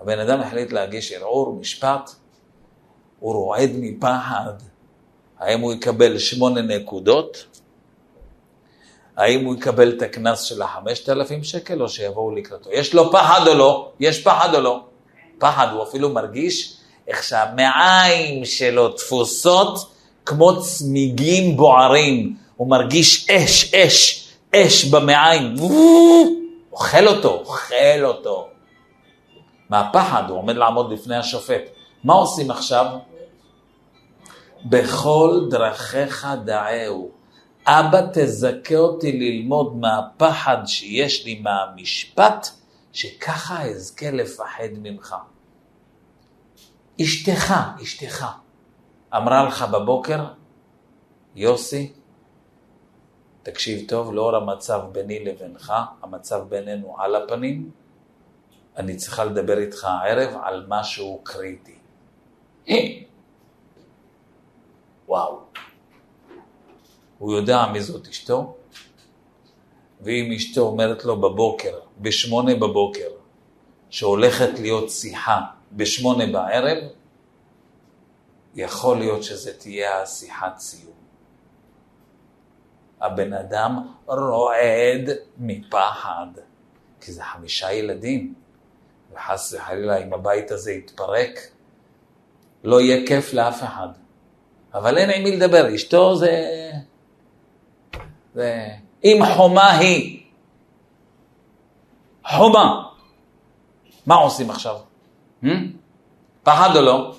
הבן 0.00 0.18
אדם 0.18 0.40
החליט 0.40 0.72
להגיש 0.72 1.12
ערעור, 1.12 1.56
משפט, 1.60 2.10
הוא 3.20 3.34
רועד 3.34 3.70
מפחד. 3.74 4.52
האם 5.38 5.60
הוא 5.60 5.72
יקבל 5.72 6.18
שמונה 6.18 6.62
נקודות? 6.62 7.55
האם 9.16 9.44
הוא 9.44 9.54
יקבל 9.54 9.92
את 9.96 10.02
הקנס 10.02 10.42
של 10.42 10.62
החמשת 10.62 11.08
אלפים 11.08 11.44
שקל, 11.44 11.82
או 11.82 11.88
שיבואו 11.88 12.34
לקראתו? 12.34 12.70
יש 12.72 12.94
לו 12.94 13.12
פחד 13.12 13.48
או 13.48 13.54
לא? 13.54 13.88
יש 14.00 14.22
פחד 14.22 14.54
או 14.54 14.60
לא? 14.60 14.80
פחד, 15.38 15.68
הוא 15.72 15.82
אפילו 15.82 16.10
מרגיש 16.10 16.76
איך 17.08 17.22
שהמעיים 17.22 18.44
שלו 18.44 18.88
תפוסות 18.88 19.92
כמו 20.26 20.62
צמיגים 20.62 21.56
בוערים. 21.56 22.36
הוא 22.56 22.70
מרגיש 22.70 23.30
אש, 23.30 23.74
אש, 23.74 24.28
אש 24.54 24.84
במעיים. 24.84 25.54
אוכל 26.72 27.08
אותו, 27.08 27.42
אוכל 27.46 28.04
אותו. 28.04 28.48
מהפחד, 29.70 30.22
הוא 30.28 30.38
עומד 30.38 30.56
לעמוד 30.56 30.92
לפני 30.92 31.16
השופט. 31.16 31.62
מה 32.04 32.14
עושים 32.14 32.50
עכשיו? 32.50 32.86
בכל 34.64 35.40
דרכיך 35.50 36.28
דעהו. 36.44 37.15
אבא, 37.68 38.00
תזכה 38.12 38.76
אותי 38.76 39.12
ללמוד 39.12 39.76
מהפחד 39.76 40.56
שיש 40.66 41.24
לי 41.24 41.40
מהמשפט, 41.40 42.46
שככה 42.92 43.62
אזכה 43.62 44.10
לפחד 44.10 44.68
ממך. 44.82 45.16
אשתך, 47.02 47.54
אשתך, 47.82 48.26
אמרה 49.16 49.44
לך 49.44 49.62
בבוקר, 49.62 50.24
יוסי, 51.34 51.92
תקשיב 53.42 53.88
טוב, 53.88 54.14
לאור 54.14 54.36
המצב 54.36 54.80
ביני 54.92 55.24
לבינך, 55.24 55.72
המצב 56.02 56.48
בינינו 56.48 56.96
על 57.00 57.14
הפנים, 57.16 57.70
אני 58.76 58.96
צריכה 58.96 59.24
לדבר 59.24 59.58
איתך 59.58 59.84
הערב 59.84 60.40
על 60.42 60.66
משהו 60.68 61.20
קריטי. 61.24 61.78
וואו. 65.08 65.40
הוא 67.18 67.32
יודע 67.32 67.66
מי 67.72 67.82
זאת 67.82 68.08
אשתו, 68.08 68.56
ואם 70.00 70.32
אשתו 70.36 70.60
אומרת 70.60 71.04
לו 71.04 71.20
בבוקר, 71.20 71.78
בשמונה 72.00 72.54
בבוקר, 72.54 73.08
שהולכת 73.90 74.58
להיות 74.58 74.90
שיחה 74.90 75.40
בשמונה 75.72 76.26
בערב, 76.26 76.78
יכול 78.54 78.98
להיות 78.98 79.22
שזה 79.22 79.52
תהיה 79.58 80.02
השיחת 80.02 80.58
סיום. 80.58 80.92
הבן 83.00 83.32
אדם 83.32 83.88
רועד 84.06 85.10
מפחד, 85.38 86.26
כי 87.00 87.12
זה 87.12 87.22
חמישה 87.22 87.72
ילדים, 87.72 88.34
וחס 89.14 89.54
וחלילה 89.54 89.96
אם 89.96 90.12
הבית 90.12 90.50
הזה 90.50 90.72
יתפרק, 90.72 91.40
לא 92.64 92.80
יהיה 92.80 93.06
כיף 93.06 93.32
לאף 93.32 93.62
אחד. 93.62 93.88
אבל 94.74 94.98
אין 94.98 95.10
עם 95.10 95.22
מי 95.22 95.36
לדבר, 95.36 95.74
אשתו 95.74 96.16
זה... 96.16 96.30
זה... 98.36 98.68
אם 99.04 99.20
חומה 99.36 99.70
היא, 99.70 100.20
חומה, 102.28 102.82
מה 104.06 104.14
עושים 104.14 104.50
עכשיו? 104.50 104.76
Hmm? 105.44 105.46
פחד 106.42 106.76
או 106.76 106.82
לא? 106.82 107.14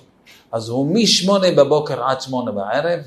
אז 0.51 0.69
הוא 0.69 0.95
משמונה 0.95 1.47
בבוקר 1.57 2.03
עד 2.03 2.21
שמונה 2.21 2.51
בערב, 2.51 2.99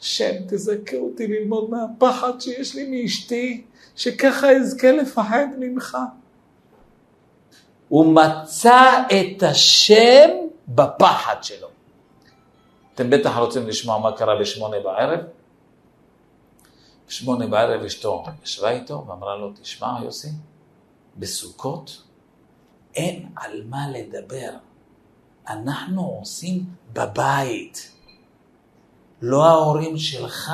השם 0.00 0.32
תזכה 0.48 0.96
אותי 0.96 1.26
ללמוד 1.26 1.70
מהפחד 1.70 2.40
שיש 2.40 2.74
לי 2.74 3.02
מאשתי, 3.02 3.64
שככה 3.96 4.50
אזכה 4.50 4.92
לפחד 4.92 5.46
ממך. 5.58 5.98
הוא 7.88 8.14
מצא 8.14 9.02
את 9.06 9.42
השם 9.42 10.28
בפחד 10.68 11.36
שלו. 11.42 11.68
אתם 12.94 13.10
בטח 13.10 13.36
רוצים 13.36 13.68
לשמוע 13.68 13.98
מה 13.98 14.16
קרה 14.16 14.40
בשמונה 14.40 14.76
בערב? 14.84 15.20
בשמונה 17.08 17.46
בערב 17.46 17.82
אשתו 17.82 18.24
ישבה 18.42 18.70
איתו 18.70 19.04
ואמרה 19.06 19.36
לו, 19.36 19.52
תשמע 19.52 19.98
יוסי, 20.04 20.28
בסוכות 21.16 22.02
אין 22.94 23.28
על 23.36 23.64
מה 23.64 23.90
לדבר. 23.90 24.50
אנחנו 25.48 26.02
עושים 26.02 26.64
בבית. 26.92 27.92
לא 29.22 29.44
ההורים 29.44 29.98
שלך 29.98 30.52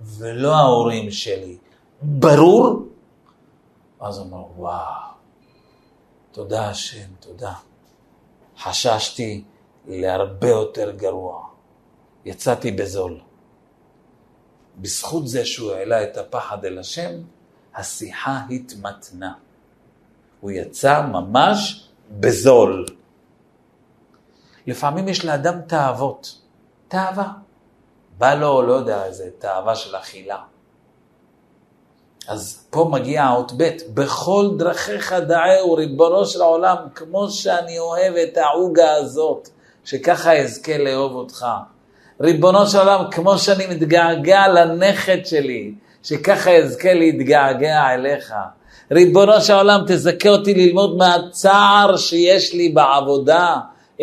ולא 0.00 0.54
ההורים 0.56 1.10
שלי. 1.10 1.58
ברור? 2.02 2.86
אז 4.00 4.18
הוא 4.18 4.26
אמר, 4.26 4.44
וואו, 4.56 5.10
תודה 6.32 6.70
השם, 6.70 7.06
תודה. 7.20 7.54
חששתי 8.58 9.44
להרבה 9.86 10.48
יותר 10.48 10.90
גרוע. 10.90 11.48
יצאתי 12.24 12.72
בזול. 12.72 13.20
בזכות 14.78 15.28
זה 15.28 15.44
שהוא 15.44 15.72
העלה 15.72 16.02
את 16.02 16.16
הפחד 16.16 16.64
אל 16.64 16.78
השם, 16.78 17.10
השיחה 17.74 18.40
התמתנה. 18.50 19.32
הוא 20.40 20.50
יצא 20.50 21.02
ממש 21.02 21.88
בזול. 22.10 22.86
לפעמים 24.66 25.08
יש 25.08 25.24
לאדם 25.24 25.60
תאוות, 25.60 26.38
תאווה. 26.88 27.32
בא 28.18 28.34
לו, 28.34 28.62
לא 28.62 28.72
יודע, 28.72 29.04
איזה 29.04 29.30
תאווה 29.38 29.76
של 29.76 29.96
אכילה. 29.96 30.38
אז 32.28 32.66
פה 32.70 32.88
מגיע 32.92 33.24
האות 33.24 33.52
ב', 33.56 33.70
בכל 33.94 34.50
דרכיך 34.58 35.12
דעהו, 35.12 35.74
ריבונו 35.74 36.26
של 36.26 36.42
העולם, 36.42 36.76
כמו 36.94 37.30
שאני 37.30 37.78
אוהב 37.78 38.14
את 38.14 38.36
העוגה 38.36 38.92
הזאת, 38.92 39.48
שככה 39.84 40.36
אזכה 40.36 40.78
לאהוב 40.78 41.12
אותך. 41.12 41.46
ריבונו 42.20 42.66
של 42.66 42.78
עולם, 42.78 43.04
כמו 43.10 43.38
שאני 43.38 43.66
מתגעגע 43.66 44.48
לנכד 44.48 45.26
שלי, 45.26 45.72
שככה 46.02 46.56
אזכה 46.56 46.94
להתגעגע 46.94 47.94
אליך. 47.94 48.34
ריבונו 48.92 49.40
של 49.40 49.52
עולם, 49.52 49.80
תזכה 49.86 50.28
אותי 50.28 50.54
ללמוד 50.54 50.96
מהצער 50.96 51.96
שיש 51.96 52.54
לי 52.54 52.68
בעבודה, 52.68 53.56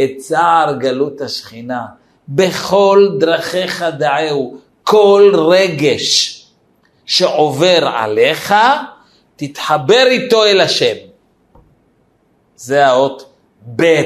את 0.03 0.09
צער 0.17 0.73
גלות 0.79 1.21
השכינה. 1.21 1.85
בכל 2.29 3.07
דרכיך 3.19 3.85
דעהו, 3.97 4.57
כל 4.83 5.33
רגש 5.49 6.39
שעובר 7.05 7.87
עליך, 7.95 8.53
תתחבר 9.35 10.05
איתו 10.05 10.45
אל 10.45 10.61
השם. 10.61 10.95
זה 12.55 12.87
האות 12.87 13.33
ב'. 13.75 14.01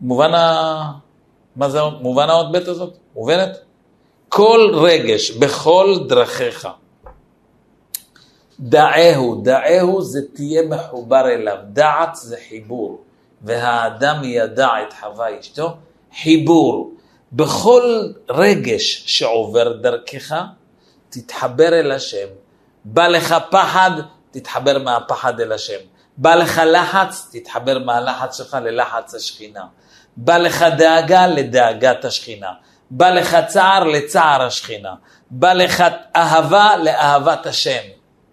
מובן 0.00 0.34
ה... 0.34 1.03
מה 1.56 1.70
זה 1.70 1.78
מובן 2.00 2.30
האות 2.30 2.52
ב' 2.52 2.56
הזאת? 2.56 2.96
מובנת? 3.14 3.58
כל 4.28 4.70
רגש 4.74 5.30
בכל 5.30 5.98
דרכיך. 6.08 6.68
דעהו, 8.60 9.40
דעהו 9.42 10.02
זה 10.02 10.20
תהיה 10.34 10.62
מחובר 10.62 11.28
אליו. 11.28 11.56
דעת 11.72 12.14
זה 12.14 12.36
חיבור. 12.48 13.00
והאדם 13.42 14.24
ידע 14.24 14.68
את 14.82 14.92
חווה 15.00 15.40
אשתו, 15.40 15.76
חיבור. 16.22 16.94
בכל 17.32 18.08
רגש 18.30 19.02
שעובר 19.06 19.72
דרכך, 19.72 20.34
תתחבר 21.10 21.80
אל 21.80 21.92
השם. 21.92 22.26
בא 22.84 23.08
לך 23.08 23.34
פחד, 23.50 23.90
תתחבר 24.30 24.78
מהפחד 24.78 25.40
אל 25.40 25.52
השם. 25.52 25.78
בא 26.16 26.34
לך 26.34 26.60
לחץ, 26.66 27.28
תתחבר 27.32 27.78
מהלחץ 27.78 28.36
שלך 28.36 28.56
ללחץ 28.62 29.14
השכינה. 29.14 29.64
בא 30.16 30.38
לך 30.38 30.64
דאגה, 30.78 31.26
לדאגת 31.26 32.04
השכינה. 32.04 32.52
בא 32.90 33.10
לך 33.10 33.36
צער, 33.46 33.84
לצער 33.84 34.42
השכינה. 34.42 34.94
בא 35.30 35.52
לך 35.52 35.84
אהבה, 36.16 36.76
לאהבת 36.76 37.46
השם. 37.46 37.82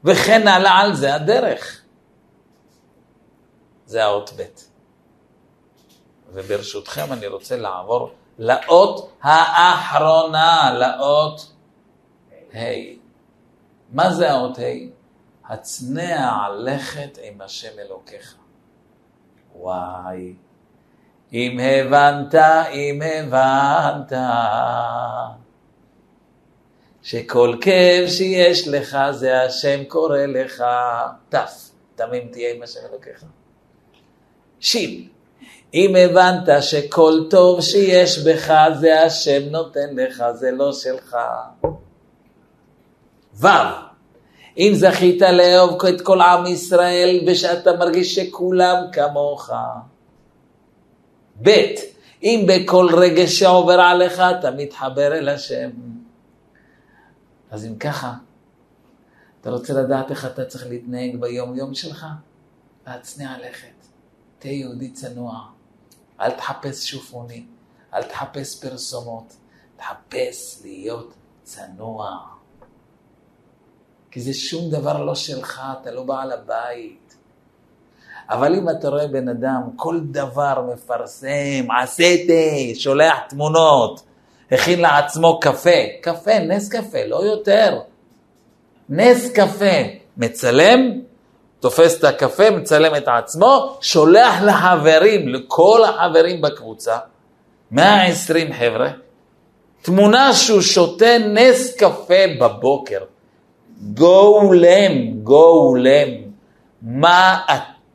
וכן 0.03 0.47
הלאה 0.47 0.79
על 0.79 0.95
זה 0.95 1.15
הדרך. 1.15 1.81
זה 3.85 4.03
האות 4.03 4.31
ב'. 4.37 4.43
וברשותכם 6.33 7.13
אני 7.13 7.27
רוצה 7.27 7.57
לעבור 7.57 8.11
לאות 8.39 9.11
האחרונה, 9.21 10.73
לאות 10.73 11.51
ה'. 12.55 12.59
מה 13.89 14.13
זה 14.13 14.31
האות 14.31 14.59
ה'? 14.59 15.01
הצנע 15.53 16.47
לכת 16.57 17.17
עם 17.23 17.41
השם 17.41 17.79
אלוקיך. 17.79 18.35
וואי, 19.55 20.33
אם 21.33 21.59
הבנת, 21.59 22.35
אם 22.71 23.01
הבנת, 23.01 24.13
שכל 27.01 27.55
כאב 27.61 28.07
שיש 28.07 28.67
לך 28.67 28.97
זה 29.11 29.41
השם 29.41 29.83
קורא 29.83 30.19
לך, 30.19 30.63
ת', 31.29 31.35
תמים 31.95 32.27
תהיה 32.31 32.53
עם 32.55 32.63
השם 32.63 32.79
אלוקיך. 32.91 33.23
שיל, 34.59 35.07
אם 35.73 35.95
הבנת 35.95 36.63
שכל 36.63 37.19
טוב 37.29 37.61
שיש 37.61 38.19
בך 38.19 38.53
זה 38.79 39.01
השם 39.01 39.41
נותן 39.51 39.95
לך, 39.95 40.23
זה 40.33 40.51
לא 40.51 40.73
שלך. 40.73 41.17
ו' 43.33 43.47
אם 44.57 44.71
זכית 44.73 45.21
לאהוב 45.21 45.85
את 45.85 46.01
כל 46.01 46.21
עם 46.21 46.45
ישראל 46.45 47.19
ושאתה 47.27 47.73
מרגיש 47.73 48.15
שכולם 48.15 48.75
כמוך. 48.91 49.51
ב' 51.41 51.75
אם 52.23 52.45
בכל 52.47 52.87
רגע 52.97 53.27
שעובר 53.27 53.79
עליך 53.81 54.19
אתה 54.39 54.51
מתחבר 54.51 55.17
אל 55.17 55.29
השם. 55.29 55.69
אז 57.51 57.65
אם 57.65 57.75
ככה, 57.75 58.13
אתה 59.41 59.49
רוצה 59.49 59.73
לדעת 59.73 60.11
איך 60.11 60.25
אתה 60.25 60.45
צריך 60.45 60.67
להתנהג 60.67 61.15
ביום 61.15 61.55
יום 61.55 61.73
שלך? 61.73 62.05
להצניע 62.87 63.35
לכת. 63.47 63.67
תהיה 64.39 64.53
יהודי 64.53 64.91
צנוע. 64.91 65.47
אל 66.21 66.31
תחפש 66.31 66.89
שופוני, 66.89 67.45
אל 67.93 68.03
תחפש 68.03 68.61
פרסומות, 68.61 69.35
תחפש 69.77 70.61
להיות 70.63 71.13
צנוע. 71.43 72.19
כי 74.11 74.21
זה 74.21 74.33
שום 74.33 74.71
דבר 74.71 75.03
לא 75.03 75.15
שלך, 75.15 75.61
אתה 75.81 75.91
לא 75.91 76.03
בעל 76.03 76.31
הבית. 76.31 77.00
אבל 78.29 78.55
אם 78.55 78.69
אתה 78.69 78.89
רואה 78.89 79.07
בן 79.07 79.29
אדם, 79.29 79.61
כל 79.75 79.99
דבר 80.03 80.63
מפרסם, 80.73 81.71
עשיתי, 81.81 82.75
שולח 82.75 83.17
תמונות, 83.29 84.01
הכין 84.51 84.81
לעצמו 84.81 85.39
קפה, 85.39 85.79
קפה, 86.01 86.39
נס 86.39 86.69
קפה, 86.69 87.05
לא 87.07 87.25
יותר. 87.25 87.79
נס 88.89 89.31
קפה, 89.31 89.75
מצלם, 90.17 90.91
תופס 91.59 91.99
את 91.99 92.03
הקפה, 92.03 92.49
מצלם 92.49 92.95
את 92.95 93.07
עצמו, 93.07 93.77
שולח 93.81 94.41
לחברים, 94.41 95.29
לכל 95.29 95.81
החברים 95.83 96.41
בקבוצה, 96.41 96.97
120 97.71 98.53
חבר'ה, 98.53 98.89
תמונה 99.81 100.33
שהוא 100.33 100.61
שותה 100.61 101.17
נס 101.17 101.75
קפה 101.75 102.23
בבוקר. 102.39 102.99
גאולם, 103.93 105.23
גאולם. 105.23 106.07
מה, 106.81 107.39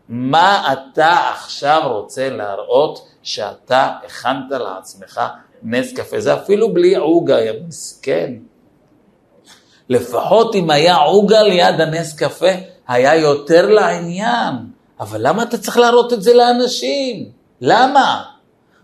מה 0.09 0.73
אתה 0.73 1.31
עכשיו 1.35 1.83
רוצה 1.85 2.31
להראות 2.31 3.09
שאתה 3.23 3.93
הכנת 4.07 4.51
לעצמך 4.51 5.21
נס 5.63 5.93
קפה? 5.93 6.21
זה 6.21 6.35
אפילו 6.35 6.75
בלי 6.75 6.97
עוגה, 6.97 7.41
יא 7.41 7.53
מסכן. 7.69 8.33
לפחות 9.89 10.55
אם 10.55 10.71
היה 10.71 10.97
עוגה 10.97 11.43
ליד 11.43 11.81
הנס 11.81 12.15
קפה, 12.15 12.53
היה 12.89 13.15
יותר 13.15 13.69
לעניין. 13.69 14.55
אבל 15.01 15.29
למה 15.29 15.43
אתה 15.43 15.59
צריך 15.59 15.77
להראות 15.77 16.13
את 16.13 16.23
זה 16.23 16.35
לאנשים? 16.35 17.31
למה? 17.61 18.23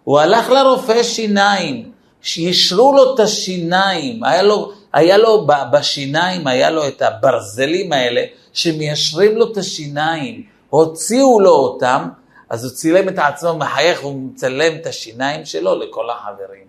הוא 0.05 0.21
הלך 0.21 0.51
לרופא 0.51 1.03
שיניים, 1.03 1.93
שישרו 2.23 2.93
לו 2.93 3.15
את 3.15 3.21
השיניים, 3.21 4.25
היה 4.25 4.43
לו, 4.43 4.73
היה 4.93 5.19
לו 5.19 5.47
בשיניים, 5.73 6.47
היה 6.47 6.71
לו 6.71 6.89
את 6.89 7.03
הברזלים 7.03 7.93
האלה, 7.93 8.23
שמיישרים 8.53 9.37
לו 9.37 9.53
את 9.53 9.57
השיניים, 9.57 10.52
הוציאו 10.73 11.41
לו 11.41 11.51
אותם, 11.51 12.09
אז 12.51 12.65
הוא 12.65 12.73
צילם 12.73 13.09
את 13.09 13.19
עצמו 13.19 13.57
מחייך, 13.57 14.01
הוא 14.01 14.21
מצלם 14.21 14.77
את 14.81 14.87
השיניים 14.87 15.45
שלו 15.45 15.79
לכל 15.79 16.11
החברים. 16.11 16.67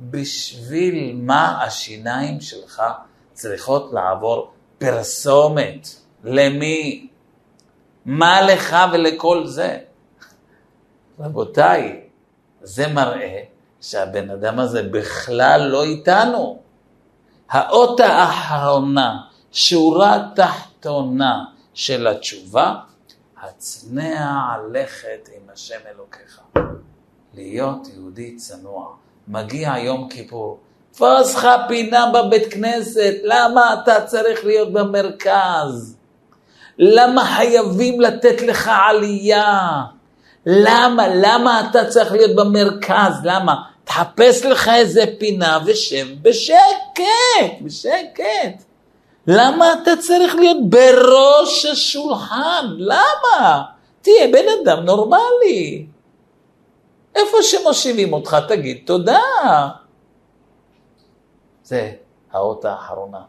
בשביל 0.00 1.16
מה 1.22 1.64
השיניים 1.64 2.40
שלך 2.40 2.82
צריכות 3.32 3.92
לעבור 3.92 4.50
פרסומת? 4.78 5.88
למי? 6.24 7.08
מה 8.04 8.42
לך 8.42 8.76
ולכל 8.92 9.46
זה? 9.46 9.78
רבותיי, 11.20 12.00
זה 12.62 12.88
מראה 12.88 13.42
שהבן 13.80 14.30
אדם 14.30 14.58
הזה 14.58 14.82
בכלל 14.82 15.68
לא 15.72 15.84
איתנו. 15.84 16.60
האות 17.50 18.00
האחרונה, 18.00 19.16
שורה 19.52 20.18
תחתונה 20.34 21.44
של 21.74 22.06
התשובה, 22.06 22.74
הצנע 23.42 24.56
לכת 24.72 25.28
עם 25.36 25.42
השם 25.52 25.78
אלוקיך. 25.94 26.40
להיות 27.34 27.88
יהודי 27.94 28.36
צנוע. 28.36 28.86
מגיע 29.28 29.74
יום 29.78 30.08
כיפור, 30.08 30.58
תפוס 30.92 31.34
לך 31.34 31.48
פינה 31.68 32.12
בבית 32.14 32.52
כנסת, 32.52 33.14
למה 33.22 33.74
אתה 33.74 34.04
צריך 34.06 34.44
להיות 34.44 34.72
במרכז? 34.72 35.96
למה 36.78 37.24
חייבים 37.24 38.00
לתת 38.00 38.42
לך 38.42 38.70
עלייה? 38.88 39.82
למה? 40.46 41.08
למה 41.08 41.70
אתה 41.70 41.88
צריך 41.88 42.12
להיות 42.12 42.36
במרכז? 42.36 43.12
למה? 43.24 43.54
תחפש 43.84 44.44
לך 44.44 44.70
איזה 44.74 45.04
פינה 45.18 45.58
ושב 45.66 46.06
בשקט, 46.22 47.62
בשקט. 47.62 48.69
למה 49.26 49.66
אתה 49.72 49.90
צריך 49.96 50.34
להיות 50.34 50.56
בראש 50.68 51.66
השולחן? 51.66 52.66
למה? 52.78 53.62
תהיה 54.02 54.28
בן 54.32 54.44
אדם 54.62 54.84
נורמלי. 54.84 55.86
איפה 57.14 57.36
שמושיבים 57.42 58.12
אותך, 58.12 58.36
תגיד 58.48 58.82
תודה. 58.86 59.20
זה 61.62 61.92
האות 62.30 62.64
האחרונה, 62.64 63.22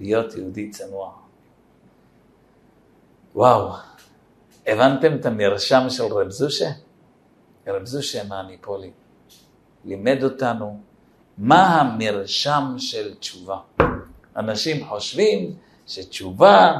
להיות 0.00 0.34
יהודי 0.34 0.70
צנוע. 0.70 1.12
וואו, 3.34 3.72
הבנתם 4.66 5.14
את 5.14 5.26
המרשם 5.26 5.90
של 5.90 6.04
רב 6.04 6.30
זושה? 6.30 6.70
רב 7.66 7.84
זושה 7.84 8.24
מהניפולי 8.24 8.90
לימד 9.84 10.24
אותנו 10.24 10.80
מה 11.38 11.80
המרשם 11.80 12.74
של 12.78 13.14
תשובה. 13.14 13.58
אנשים 14.36 14.86
חושבים 14.88 15.56
שתשובה 15.86 16.72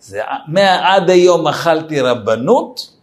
זה 0.00 0.22
מעד 0.48 1.10
היום 1.10 1.48
אכלתי 1.48 2.00
רבנות, 2.00 2.96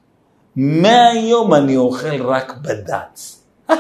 מהיום 0.56 1.54
אני 1.54 1.78
אוכל 1.78 2.22
רק 2.24 2.54
בד"ץ. 2.62 3.44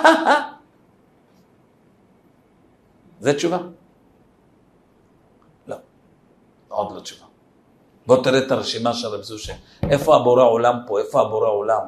זה 3.20 3.34
תשובה? 3.34 3.57
לא, 5.68 5.76
עוד 6.68 6.95
לא 6.95 6.99
תשובה. 6.99 7.26
בוא 8.07 8.24
תראה 8.24 8.39
את 8.39 8.51
הרשימה 8.51 8.93
של 8.93 9.07
רב 9.07 9.22
זושה. 9.22 9.53
איפה 9.89 10.15
הבורא 10.15 10.43
עולם 10.43 10.80
פה? 10.88 10.99
איפה 10.99 11.22
הבורא 11.22 11.49
עולם? 11.49 11.84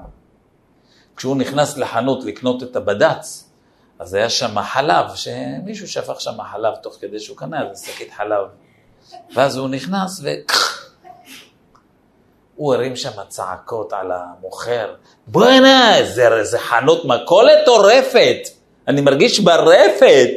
כשהוא 1.16 1.36
נכנס 1.36 1.78
לחנות 1.78 2.24
לקנות 2.24 2.64
את 2.64 2.76
הבד"ץ, 2.76 3.49
אז 4.00 4.14
היה 4.14 4.30
שם 4.30 4.62
חלב, 4.62 5.16
שמישהו 5.16 5.88
שפך 5.88 6.22
שם 6.22 6.44
חלב 6.52 6.76
תוך 6.76 6.98
כדי 7.02 7.20
שהוא 7.20 7.38
קנה, 7.38 7.74
זה 7.74 7.86
שקית 7.86 8.14
חלב. 8.14 8.48
ואז 9.36 9.58
הוא 9.58 9.70
נכנס 9.70 10.20
ו... 10.24 10.30
הוא 12.56 12.74
הרים 12.74 12.96
שם 12.96 13.24
צעקות 13.28 13.94
על 13.94 14.12
המוכר. 14.12 14.96
בואנה, 15.28 15.94
זה, 16.04 16.44
זה 16.44 16.60
חנות 16.60 17.06
מכולת 17.06 17.68
או 17.68 17.78
רפת? 17.78 18.38
אני 18.88 19.02
מרגיש 19.02 19.40
ברפת. 19.40 20.32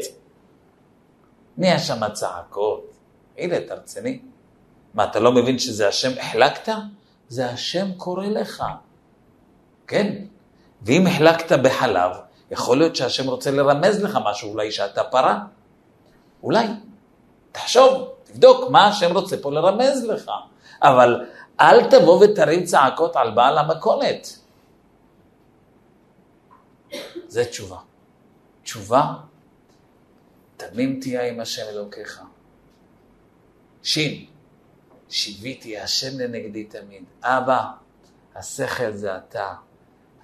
נהיה 1.58 1.78
שם 1.78 2.08
צעקות. 2.12 2.90
הנה, 3.38 3.56
אתה 3.56 3.74
רציני? 3.74 4.20
מה, 4.94 5.04
אתה 5.04 5.20
לא 5.20 5.32
מבין 5.32 5.58
שזה 5.58 5.88
השם 5.88 6.10
החלקת? 6.20 6.72
זה 7.28 7.50
השם 7.50 7.92
קורא 7.96 8.26
לך. 8.26 8.64
כן. 9.86 10.14
ואם 10.82 11.06
החלקת 11.06 11.52
בחלב, 11.58 12.10
יכול 12.52 12.78
להיות 12.78 12.96
שהשם 12.96 13.28
רוצה 13.28 13.50
לרמז 13.50 14.02
לך 14.02 14.18
משהו, 14.24 14.52
אולי 14.52 14.72
שאתה 14.72 15.04
פרה. 15.04 15.44
אולי. 16.42 16.66
תחשוב, 17.52 18.08
תבדוק 18.24 18.70
מה 18.70 18.86
השם 18.86 19.12
רוצה 19.12 19.36
פה 19.42 19.52
לרמז 19.52 20.04
לך. 20.04 20.30
אבל 20.82 21.24
אל 21.60 21.90
תבוא 21.90 22.24
ותרים 22.24 22.64
צעקות 22.64 23.16
על 23.16 23.30
בעל 23.30 23.58
המכולת. 23.58 24.38
זה 27.26 27.44
תשובה. 27.44 27.78
תשובה, 28.62 29.14
תמים 30.56 31.00
תהיה 31.00 31.28
עם 31.28 31.40
השם 31.40 31.62
אלוקיך. 31.68 32.22
שין, 33.82 34.26
שיוויתי 35.08 35.78
השם 35.78 36.20
לנגדי 36.20 36.64
תמיד. 36.64 37.04
אבא, 37.22 37.64
השכל 38.34 38.92
זה 38.92 39.16
אתה, 39.16 39.54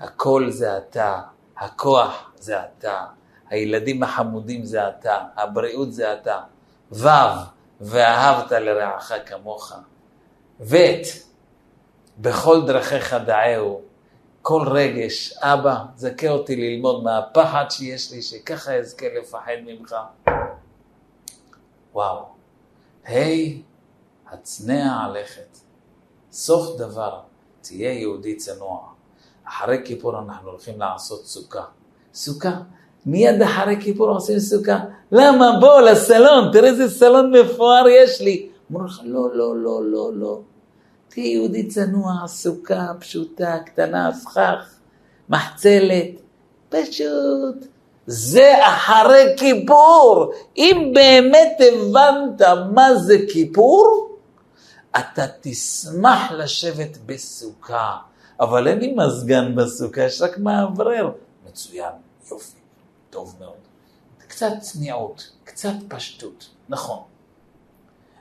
הקול 0.00 0.50
זה 0.50 0.78
אתה, 0.78 1.22
הכוח 1.58 2.30
זה 2.36 2.56
אתה, 2.62 3.04
הילדים 3.50 4.02
החמודים 4.02 4.64
זה 4.64 4.88
אתה, 4.88 5.24
הבריאות 5.36 5.92
זה 5.92 6.12
אתה. 6.12 6.40
ו' 6.92 7.08
ואהבת 7.80 8.52
לרעך 8.52 9.12
כמוך. 9.26 9.72
ו' 10.60 10.76
בכל 12.18 12.66
דרכיך 12.66 13.14
דעהו, 13.26 13.80
כל 14.42 14.68
רגש, 14.70 15.32
אבא, 15.38 15.84
זכה 15.96 16.28
אותי 16.28 16.56
ללמוד 16.56 17.04
מהפחד 17.04 17.64
שיש 17.70 18.12
לי, 18.12 18.22
שככה 18.22 18.74
אזכה 18.74 19.06
לפחד 19.20 19.52
ממך. 19.66 19.96
וואו. 21.92 22.24
ה' 23.04 23.08
hey, 23.08 23.62
הצנע 24.30 25.04
הלכת. 25.04 25.58
סוף 26.32 26.78
דבר, 26.78 27.20
תהיה 27.60 27.92
יהודי 27.92 28.36
צנוע. 28.36 28.97
אחרי 29.48 29.78
כיפור 29.84 30.18
אנחנו 30.18 30.50
הולכים 30.50 30.80
לעשות 30.80 31.26
סוכה. 31.26 31.64
סוכה, 32.14 32.52
מיד 33.06 33.42
אחרי 33.42 33.76
כיפור 33.80 34.08
עושים 34.08 34.38
סוכה. 34.38 34.78
למה? 35.12 35.58
בוא 35.60 35.80
לסלון, 35.80 36.52
תראה 36.52 36.68
איזה 36.68 36.90
סלון 36.90 37.30
מפואר 37.30 37.88
יש 37.88 38.20
לי. 38.20 38.48
אמרו 38.70 38.84
לך, 38.84 39.00
לא, 39.04 39.28
לא, 39.34 39.56
לא, 39.56 39.80
לא, 39.84 40.10
לא. 40.14 40.40
תהיה 41.08 41.26
יהודי 41.32 41.68
צנוע, 41.68 42.12
סוכה 42.26 42.86
פשוטה, 42.98 43.58
קטנה, 43.66 44.12
סכך, 44.12 44.74
מחצלת, 45.28 46.10
פשוט. 46.68 47.66
זה 48.06 48.54
אחרי 48.66 49.34
כיפור. 49.36 50.32
אם 50.56 50.92
באמת 50.94 51.58
הבנת 51.60 52.42
מה 52.72 52.94
זה 52.94 53.16
כיפור, 53.32 54.16
אתה 54.98 55.24
תשמח 55.40 56.32
לשבת 56.32 56.98
בסוכה. 57.06 57.96
אבל 58.40 58.68
אין 58.68 58.78
לי 58.78 58.94
מזגן 58.96 59.54
בסוכה, 59.54 60.02
יש 60.02 60.22
רק 60.22 60.38
מאוורר. 60.38 61.10
מצוין, 61.48 61.92
יופי, 62.30 62.58
טוב 63.10 63.36
מאוד. 63.40 63.54
קצת 64.28 64.52
צניעות, 64.60 65.30
קצת 65.44 65.74
פשטות, 65.88 66.48
נכון. 66.68 66.98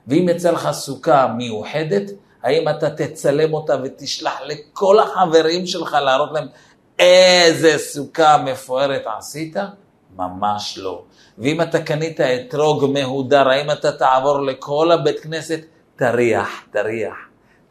ואם 0.07 0.30
יצא 0.30 0.51
לך 0.51 0.72
סוכה 0.72 1.28
מיוחדת, 1.28 2.11
האם 2.43 2.70
אתה 2.70 2.89
תצלם 2.89 3.53
אותה 3.53 3.76
ותשלח 3.84 4.41
לכל 4.45 4.99
החברים 4.99 5.65
שלך 5.65 5.93
להראות 5.93 6.32
להם 6.32 6.47
איזה 6.99 7.78
סוכה 7.78 8.38
מפוארת 8.38 9.03
עשית? 9.18 9.55
ממש 10.15 10.78
לא. 10.78 11.03
ואם 11.38 11.61
אתה 11.61 11.82
קנית 11.82 12.22
אתרוג 12.22 12.86
מהודר, 12.93 13.49
האם 13.49 13.72
אתה 13.72 13.91
תעבור 13.91 14.41
לכל 14.41 14.91
הבית 14.91 15.20
כנסת? 15.20 15.59
תריח, 15.95 16.49
תריח, 16.72 17.15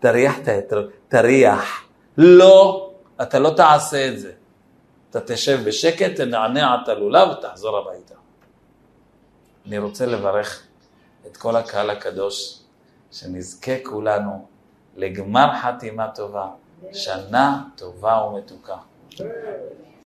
תריח 0.01 0.39
את 0.39 0.49
האתרוג, 0.49 0.87
תריח. 1.09 1.86
לא, 2.19 2.91
אתה 3.23 3.39
לא 3.39 3.51
תעשה 3.57 4.09
את 4.09 4.19
זה. 4.19 4.33
אתה 5.11 5.21
תשב 5.21 5.59
בשקט, 5.67 6.17
תנענע 6.17 6.77
את 6.83 6.89
הלולב 6.89 7.29
ותחזור 7.29 7.77
הביתה. 7.79 8.15
אני 9.67 9.79
רוצה 9.79 10.07
לברך 10.07 10.63
את 11.27 11.37
כל 11.37 11.57
הקהל 11.57 11.91
הקדוש, 11.91 12.61
שנזכה 13.13 13.73
כולנו 13.85 14.47
לגמר 14.97 15.47
חתימה 15.63 16.09
טובה, 16.15 16.49
שנה 16.93 17.63
טובה 17.77 18.23
ומתוקה. 18.23 18.77